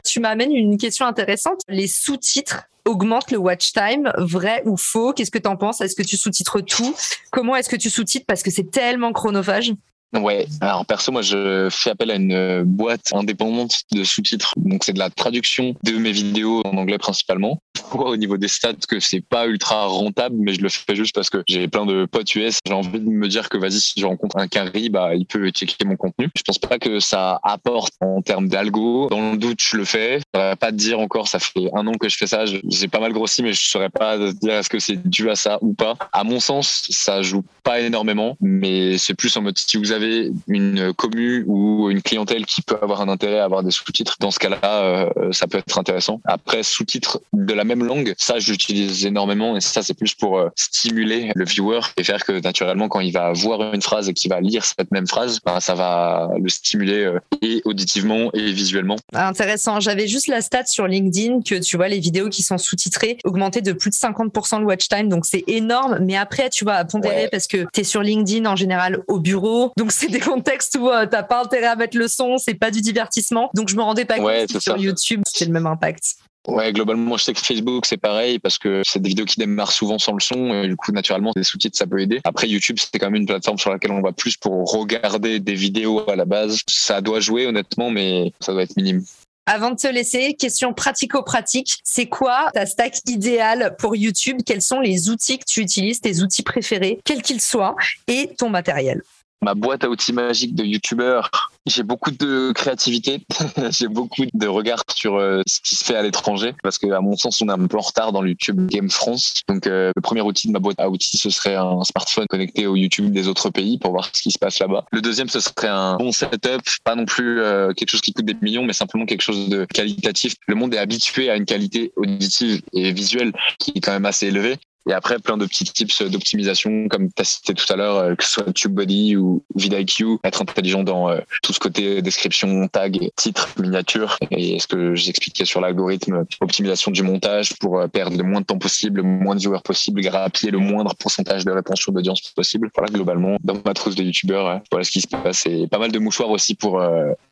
Tu 0.04 0.20
m'amènes 0.20 0.52
une 0.52 0.76
question 0.76 1.06
intéressante. 1.06 1.60
Les 1.68 1.86
sous-titres 1.86 2.64
augmentent 2.84 3.30
le 3.30 3.38
watch 3.38 3.72
time, 3.72 4.12
vrai 4.18 4.62
ou 4.66 4.76
faux? 4.76 5.12
Qu'est-ce 5.12 5.30
que 5.30 5.38
tu 5.38 5.48
en 5.48 5.56
penses? 5.56 5.80
Est-ce 5.80 5.96
que 5.96 6.02
tu 6.02 6.16
sous-titres 6.16 6.60
tout? 6.60 6.94
Comment 7.30 7.56
est-ce 7.56 7.70
que 7.70 7.76
tu 7.76 7.88
sous-titres? 7.88 8.26
Parce 8.26 8.42
que 8.42 8.50
c'est 8.50 8.70
tellement 8.70 9.12
chronophage. 9.12 9.72
Ouais, 10.14 10.46
alors 10.60 10.86
perso, 10.86 11.10
moi 11.10 11.22
je 11.22 11.68
fais 11.70 11.90
appel 11.90 12.10
à 12.10 12.14
une 12.14 12.62
boîte 12.62 13.12
indépendante 13.12 13.82
de 13.92 14.04
sous-titres. 14.04 14.54
Donc 14.56 14.84
c'est 14.84 14.92
de 14.92 14.98
la 14.98 15.10
traduction 15.10 15.74
de 15.82 15.92
mes 15.92 16.12
vidéos 16.12 16.62
en 16.64 16.76
anglais 16.76 16.98
principalement. 16.98 17.60
Pourquoi 17.74 18.10
au 18.10 18.16
niveau 18.16 18.36
des 18.36 18.48
stats 18.48 18.74
que 18.88 19.00
c'est 19.00 19.20
pas 19.20 19.46
ultra 19.46 19.86
rentable, 19.86 20.36
mais 20.38 20.54
je 20.54 20.60
le 20.60 20.68
fais 20.68 20.94
juste 20.94 21.14
parce 21.14 21.30
que 21.30 21.42
j'ai 21.48 21.66
plein 21.68 21.84
de 21.84 22.06
potes 22.06 22.34
US. 22.36 22.58
J'ai 22.66 22.72
envie 22.72 23.00
de 23.00 23.08
me 23.08 23.28
dire 23.28 23.48
que 23.48 23.58
vas-y, 23.58 23.80
si 23.80 24.00
je 24.00 24.06
rencontre 24.06 24.36
un 24.36 24.46
carry, 24.46 24.88
bah 24.88 25.14
il 25.14 25.26
peut 25.26 25.50
checker 25.50 25.84
mon 25.84 25.96
contenu. 25.96 26.28
Je 26.36 26.42
pense 26.42 26.58
pas 26.58 26.78
que 26.78 27.00
ça 27.00 27.40
apporte 27.42 27.94
en 28.00 28.22
termes 28.22 28.48
d'algo. 28.48 29.08
Dans 29.10 29.32
le 29.32 29.36
doute, 29.36 29.60
je 29.60 29.76
le 29.76 29.84
fais. 29.84 30.18
Je 30.18 30.38
saurais 30.38 30.56
pas 30.56 30.70
te 30.70 30.76
dire 30.76 31.00
encore, 31.00 31.28
ça 31.28 31.38
fait 31.38 31.68
un 31.74 31.86
an 31.86 31.92
que 31.92 32.08
je 32.08 32.16
fais 32.16 32.26
ça. 32.26 32.44
J'ai 32.44 32.88
pas 32.88 33.00
mal 33.00 33.12
grossi, 33.12 33.42
mais 33.42 33.52
je 33.52 33.66
saurais 33.66 33.90
pas 33.90 34.16
dire 34.16 34.54
est-ce 34.54 34.70
que 34.70 34.78
c'est 34.78 35.08
dû 35.08 35.28
à 35.28 35.34
ça 35.34 35.58
ou 35.60 35.74
pas. 35.74 35.96
À 36.12 36.22
mon 36.24 36.40
sens, 36.40 36.86
ça 36.90 37.22
joue 37.22 37.42
pas 37.62 37.80
énormément, 37.80 38.36
mais 38.40 38.96
c'est 38.98 39.14
plus 39.14 39.36
en 39.36 39.42
mode 39.42 39.58
si 39.58 39.76
vous 39.76 39.92
avez 39.92 40.03
une 40.48 40.92
commu 40.94 41.44
ou 41.46 41.90
une 41.90 42.02
clientèle 42.02 42.46
qui 42.46 42.62
peut 42.62 42.78
avoir 42.80 43.00
un 43.00 43.08
intérêt 43.08 43.38
à 43.38 43.44
avoir 43.44 43.62
des 43.62 43.70
sous-titres, 43.70 44.16
dans 44.20 44.30
ce 44.30 44.38
cas-là, 44.38 44.58
euh, 44.64 45.32
ça 45.32 45.46
peut 45.46 45.58
être 45.58 45.78
intéressant. 45.78 46.20
Après, 46.24 46.62
sous-titres 46.62 47.20
de 47.32 47.52
la 47.52 47.64
même 47.64 47.84
langue, 47.84 48.14
ça, 48.18 48.38
j'utilise 48.38 49.04
énormément 49.06 49.56
et 49.56 49.60
ça, 49.60 49.82
c'est 49.82 49.94
plus 49.94 50.14
pour 50.14 50.38
euh, 50.38 50.48
stimuler 50.56 51.30
le 51.34 51.44
viewer 51.44 51.80
et 51.96 52.04
faire 52.04 52.24
que 52.24 52.40
naturellement, 52.40 52.88
quand 52.88 53.00
il 53.00 53.12
va 53.12 53.32
voir 53.32 53.74
une 53.74 53.82
phrase 53.82 54.08
et 54.08 54.14
qu'il 54.14 54.30
va 54.30 54.40
lire 54.40 54.64
cette 54.64 54.90
même 54.90 55.06
phrase, 55.06 55.40
ben, 55.44 55.60
ça 55.60 55.74
va 55.74 56.30
le 56.40 56.48
stimuler 56.48 57.04
euh, 57.04 57.18
et 57.42 57.62
auditivement 57.64 58.30
et 58.32 58.52
visuellement. 58.52 58.96
Intéressant. 59.12 59.80
J'avais 59.80 60.06
juste 60.06 60.28
la 60.28 60.40
stat 60.40 60.66
sur 60.66 60.86
LinkedIn 60.86 61.40
que 61.42 61.56
tu 61.56 61.76
vois 61.76 61.88
les 61.88 62.00
vidéos 62.00 62.28
qui 62.28 62.42
sont 62.42 62.58
sous-titrées 62.58 63.18
augmenter 63.24 63.60
de 63.60 63.72
plus 63.72 63.90
de 63.90 63.94
50% 63.94 64.60
le 64.60 64.66
watch 64.66 64.88
time. 64.88 65.08
Donc 65.08 65.26
c'est 65.26 65.44
énorme. 65.46 65.98
Mais 66.00 66.16
après, 66.16 66.50
tu 66.50 66.64
vas 66.64 66.84
pondérer 66.84 67.28
parce 67.30 67.46
que 67.46 67.66
tu 67.72 67.80
es 67.80 67.84
sur 67.84 68.02
LinkedIn 68.02 68.46
en 68.46 68.56
général 68.56 69.02
au 69.08 69.18
bureau. 69.18 69.72
Donc 69.76 69.92
c'est 69.94 70.08
des 70.08 70.20
contextes 70.20 70.76
où 70.78 70.88
euh, 70.88 71.06
t'as 71.06 71.22
pas 71.22 71.42
intérêt 71.42 71.66
à 71.66 71.76
mettre 71.76 71.96
le 71.96 72.08
son, 72.08 72.38
c'est 72.38 72.54
pas 72.54 72.70
du 72.70 72.80
divertissement. 72.80 73.50
Donc 73.54 73.68
je 73.68 73.76
me 73.76 73.82
rendais 73.82 74.04
pas 74.04 74.18
compte 74.18 74.52
que 74.52 74.60
sur 74.60 74.76
YouTube 74.76 75.22
c'était 75.26 75.46
le 75.46 75.52
même 75.52 75.66
impact. 75.66 76.16
Ouais, 76.46 76.72
globalement, 76.74 77.16
je 77.16 77.24
sais 77.24 77.32
que 77.32 77.40
Facebook, 77.40 77.86
c'est 77.86 77.96
pareil 77.96 78.38
parce 78.38 78.58
que 78.58 78.82
c'est 78.86 79.00
des 79.00 79.08
vidéos 79.08 79.24
qui 79.24 79.38
démarrent 79.38 79.72
souvent 79.72 79.98
sans 79.98 80.12
le 80.12 80.20
son 80.20 80.62
et 80.62 80.68
du 80.68 80.76
coup, 80.76 80.92
naturellement, 80.92 81.32
des 81.34 81.42
sous-titres, 81.42 81.78
ça 81.78 81.86
peut 81.86 82.00
aider. 82.00 82.20
Après, 82.24 82.46
YouTube, 82.46 82.76
c'est 82.78 82.98
quand 82.98 83.06
même 83.06 83.22
une 83.22 83.26
plateforme 83.26 83.56
sur 83.56 83.70
laquelle 83.70 83.92
on 83.92 84.02
va 84.02 84.12
plus 84.12 84.36
pour 84.36 84.70
regarder 84.70 85.40
des 85.40 85.54
vidéos 85.54 86.08
à 86.08 86.16
la 86.16 86.26
base. 86.26 86.60
Ça 86.68 87.00
doit 87.00 87.20
jouer, 87.20 87.46
honnêtement, 87.46 87.88
mais 87.88 88.32
ça 88.40 88.52
doit 88.52 88.62
être 88.62 88.76
minime. 88.76 89.02
Avant 89.46 89.70
de 89.70 89.76
te 89.76 89.86
laisser, 89.86 90.34
question 90.34 90.74
pratico-pratique. 90.74 91.80
C'est 91.82 92.06
quoi 92.06 92.50
ta 92.52 92.66
stack 92.66 93.00
idéale 93.06 93.76
pour 93.78 93.96
YouTube? 93.96 94.38
Quels 94.44 94.62
sont 94.62 94.80
les 94.80 95.08
outils 95.08 95.38
que 95.38 95.44
tu 95.46 95.60
utilises, 95.60 96.00
tes 96.00 96.20
outils 96.20 96.42
préférés, 96.42 97.00
quels 97.04 97.22
qu'ils 97.22 97.42
soient, 97.42 97.74
et 98.06 98.30
ton 98.36 98.50
matériel? 98.50 99.02
Ma 99.42 99.54
boîte 99.54 99.84
à 99.84 99.90
outils 99.90 100.12
magique 100.12 100.54
de 100.54 100.64
youtubeur, 100.64 101.30
j'ai 101.66 101.82
beaucoup 101.82 102.10
de 102.10 102.52
créativité, 102.52 103.20
j'ai 103.70 103.88
beaucoup 103.88 104.24
de 104.32 104.46
regard 104.46 104.82
sur 104.94 105.16
euh, 105.16 105.42
ce 105.46 105.60
qui 105.60 105.76
se 105.76 105.84
fait 105.84 105.96
à 105.96 106.02
l'étranger, 106.02 106.54
parce 106.62 106.78
que 106.78 106.90
à 106.90 107.00
mon 107.00 107.16
sens, 107.16 107.40
on 107.40 107.48
est 107.48 107.52
un 107.52 107.66
peu 107.66 107.78
en 107.78 107.82
retard 107.82 108.12
dans 108.12 108.22
le 108.22 108.30
YouTube 108.30 108.66
Game 108.68 108.90
France. 108.90 109.42
Donc, 109.48 109.66
euh, 109.66 109.92
le 109.94 110.02
premier 110.02 110.20
outil 110.20 110.48
de 110.48 110.52
ma 110.52 110.58
boîte 110.58 110.78
à 110.78 110.90
outils, 110.90 111.16
ce 111.16 111.30
serait 111.30 111.54
un 111.56 111.82
smartphone 111.84 112.26
connecté 112.26 112.66
au 112.66 112.76
YouTube 112.76 113.12
des 113.12 113.28
autres 113.28 113.50
pays 113.50 113.78
pour 113.78 113.92
voir 113.92 114.08
ce 114.12 114.22
qui 114.22 114.30
se 114.30 114.38
passe 114.38 114.58
là-bas. 114.58 114.84
Le 114.92 115.00
deuxième, 115.00 115.28
ce 115.28 115.40
serait 115.40 115.68
un 115.68 115.96
bon 115.96 116.12
setup, 116.12 116.62
pas 116.84 116.94
non 116.94 117.06
plus 117.06 117.40
euh, 117.40 117.72
quelque 117.72 117.90
chose 117.90 118.00
qui 118.00 118.12
coûte 118.12 118.26
des 118.26 118.36
millions, 118.40 118.64
mais 118.64 118.72
simplement 118.72 119.06
quelque 119.06 119.22
chose 119.22 119.48
de 119.48 119.64
qualitatif. 119.66 120.34
Le 120.46 120.54
monde 120.54 120.74
est 120.74 120.78
habitué 120.78 121.30
à 121.30 121.36
une 121.36 121.46
qualité 121.46 121.92
auditive 121.96 122.62
et 122.72 122.92
visuelle 122.92 123.32
qui 123.58 123.72
est 123.74 123.80
quand 123.80 123.92
même 123.92 124.06
assez 124.06 124.26
élevée. 124.26 124.58
Et 124.88 124.92
après, 124.92 125.18
plein 125.18 125.36
de 125.36 125.46
petits 125.46 125.64
tips 125.64 126.02
d'optimisation, 126.02 126.88
comme 126.88 127.08
tu 127.08 127.22
as 127.22 127.24
cité 127.24 127.54
tout 127.54 127.70
à 127.72 127.76
l'heure, 127.76 127.96
euh, 127.96 128.14
que 128.14 128.24
ce 128.24 128.32
soit 128.32 128.52
TubeBuddy 128.52 129.16
ou 129.16 129.42
vidIQ, 129.54 130.18
être 130.24 130.42
intelligent 130.42 130.82
dans 130.82 131.08
euh, 131.08 131.20
tout 131.42 131.52
ce 131.52 131.58
côté 131.58 132.02
description, 132.02 132.68
tag, 132.68 133.10
titre, 133.16 133.48
miniature. 133.58 134.18
Et 134.30 134.58
ce 134.58 134.66
que 134.66 134.94
j'expliquais 134.94 135.46
sur 135.46 135.60
l'algorithme, 135.60 136.24
optimisation 136.40 136.90
du 136.90 137.02
montage 137.02 137.54
pour 137.58 137.78
euh, 137.78 137.88
perdre 137.88 138.16
le 138.16 138.24
moins 138.24 138.42
de 138.42 138.46
temps 138.46 138.58
possible, 138.58 138.98
le 138.98 139.04
moins 139.04 139.34
de 139.34 139.40
viewers 139.40 139.62
possible, 139.64 140.02
grappiller 140.02 140.52
le 140.52 140.58
moindre 140.58 140.94
pourcentage 140.94 141.46
de 141.46 141.50
rétention 141.50 141.92
d'audience 141.92 142.20
possible. 142.32 142.70
Voilà, 142.76 142.92
globalement, 142.92 143.38
dans 143.42 143.56
ma 143.64 143.72
trousse 143.72 143.94
de 143.94 144.02
youtubeurs, 144.02 144.60
voilà 144.70 144.84
ce 144.84 144.90
qui 144.90 145.00
se 145.00 145.08
passe. 145.08 145.46
Et 145.46 145.66
pas 145.66 145.78
mal 145.78 145.92
de 145.92 145.98
mouchoirs 145.98 146.30
aussi 146.30 146.54
pour 146.54 146.82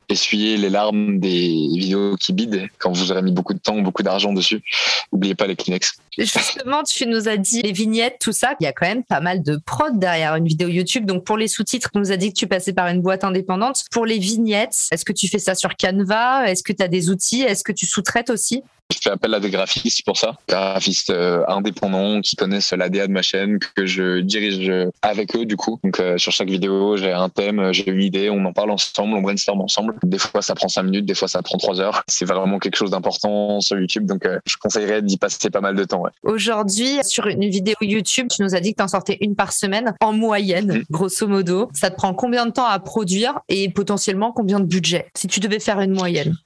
essuyer 0.08 0.56
les 0.56 0.70
larmes 0.70 1.18
des 1.18 1.48
vidéos 1.76 2.16
qui 2.16 2.32
bident 2.32 2.68
quand 2.78 2.92
vous 2.92 3.10
aurez 3.10 3.22
mis 3.22 3.32
beaucoup 3.32 3.54
de 3.54 3.58
temps, 3.58 3.80
beaucoup 3.80 4.02
d'argent 4.02 4.32
dessus. 4.32 4.62
N'oubliez 5.12 5.34
pas 5.34 5.46
les 5.46 5.56
Kleenex. 5.56 5.98
Justement, 6.18 6.82
tu 6.82 7.06
nous 7.06 7.26
as 7.26 7.38
dit 7.38 7.62
les 7.62 7.72
vignettes, 7.72 8.18
tout 8.20 8.32
ça. 8.32 8.54
Il 8.60 8.64
y 8.64 8.66
a 8.66 8.72
quand 8.72 8.86
même 8.86 9.02
pas 9.02 9.20
mal 9.20 9.42
de 9.42 9.56
prod 9.56 9.98
derrière 9.98 10.36
une 10.36 10.46
vidéo 10.46 10.68
YouTube. 10.68 11.06
Donc 11.06 11.24
pour 11.24 11.38
les 11.38 11.48
sous-titres, 11.48 11.90
tu 11.90 11.98
nous 11.98 12.12
as 12.12 12.18
dit 12.18 12.32
que 12.32 12.38
tu 12.38 12.46
passais 12.46 12.74
par 12.74 12.88
une 12.88 13.00
boîte 13.00 13.24
indépendante. 13.24 13.84
Pour 13.90 14.04
les 14.04 14.18
vignettes, 14.18 14.76
est-ce 14.90 15.06
que 15.06 15.12
tu 15.12 15.26
fais 15.28 15.38
ça 15.38 15.54
sur 15.54 15.74
Canva? 15.74 16.50
Est-ce 16.50 16.62
que 16.62 16.72
tu 16.72 16.82
as 16.82 16.88
des 16.88 17.08
outils? 17.08 17.42
Est-ce 17.42 17.64
que 17.64 17.72
tu 17.72 17.86
sous-traites 17.86 18.28
aussi? 18.28 18.62
Je 18.92 18.98
fais 19.02 19.10
appel 19.10 19.34
à 19.34 19.40
des 19.40 19.50
graphistes 19.50 20.04
pour 20.04 20.16
ça, 20.16 20.36
graphistes 20.48 21.10
euh, 21.10 21.44
indépendants 21.48 22.20
qui 22.20 22.36
connaissent 22.36 22.72
l'ADA 22.72 23.06
de 23.06 23.12
ma 23.12 23.22
chaîne, 23.22 23.58
que 23.58 23.86
je 23.86 24.20
dirige 24.20 24.70
avec 25.02 25.34
eux 25.36 25.44
du 25.44 25.56
coup. 25.56 25.80
Donc 25.82 26.00
euh, 26.00 26.18
sur 26.18 26.32
chaque 26.32 26.48
vidéo, 26.48 26.96
j'ai 26.96 27.12
un 27.12 27.28
thème, 27.28 27.72
j'ai 27.72 27.88
une 27.88 28.02
idée, 28.02 28.30
on 28.30 28.44
en 28.44 28.52
parle 28.52 28.70
ensemble, 28.70 29.14
on 29.14 29.22
brainstorm 29.22 29.60
ensemble. 29.60 29.94
Des 30.02 30.18
fois 30.18 30.42
ça 30.42 30.54
prend 30.54 30.68
cinq 30.68 30.84
minutes, 30.84 31.06
des 31.06 31.14
fois 31.14 31.28
ça 31.28 31.42
prend 31.42 31.58
trois 31.58 31.80
heures. 31.80 32.02
C'est 32.06 32.24
vraiment 32.24 32.58
quelque 32.58 32.76
chose 32.76 32.90
d'important 32.90 33.60
sur 33.60 33.78
YouTube, 33.78 34.06
donc 34.06 34.26
euh, 34.26 34.38
je 34.46 34.56
conseillerais 34.60 35.02
d'y 35.02 35.16
passer 35.16 35.50
pas 35.50 35.60
mal 35.60 35.74
de 35.74 35.84
temps. 35.84 36.02
Aujourd'hui, 36.22 36.98
sur 37.04 37.26
une 37.26 37.48
vidéo 37.48 37.74
YouTube, 37.80 38.28
tu 38.34 38.42
nous 38.42 38.54
as 38.54 38.60
dit 38.60 38.72
que 38.72 38.78
tu 38.78 38.82
en 38.82 38.88
sortais 38.88 39.18
une 39.20 39.34
par 39.34 39.52
semaine 39.52 39.94
en 40.00 40.12
moyenne, 40.12 40.78
mm. 40.78 40.84
grosso 40.90 41.26
modo. 41.26 41.68
Ça 41.74 41.90
te 41.90 41.96
prend 41.96 42.14
combien 42.14 42.46
de 42.46 42.52
temps 42.52 42.66
à 42.66 42.78
produire 42.78 43.40
et 43.48 43.68
potentiellement 43.70 44.32
combien 44.32 44.60
de 44.60 44.66
budget 44.66 45.06
si 45.16 45.28
tu 45.28 45.40
devais 45.40 45.60
faire 45.60 45.80
une 45.80 45.92
moyenne? 45.92 46.36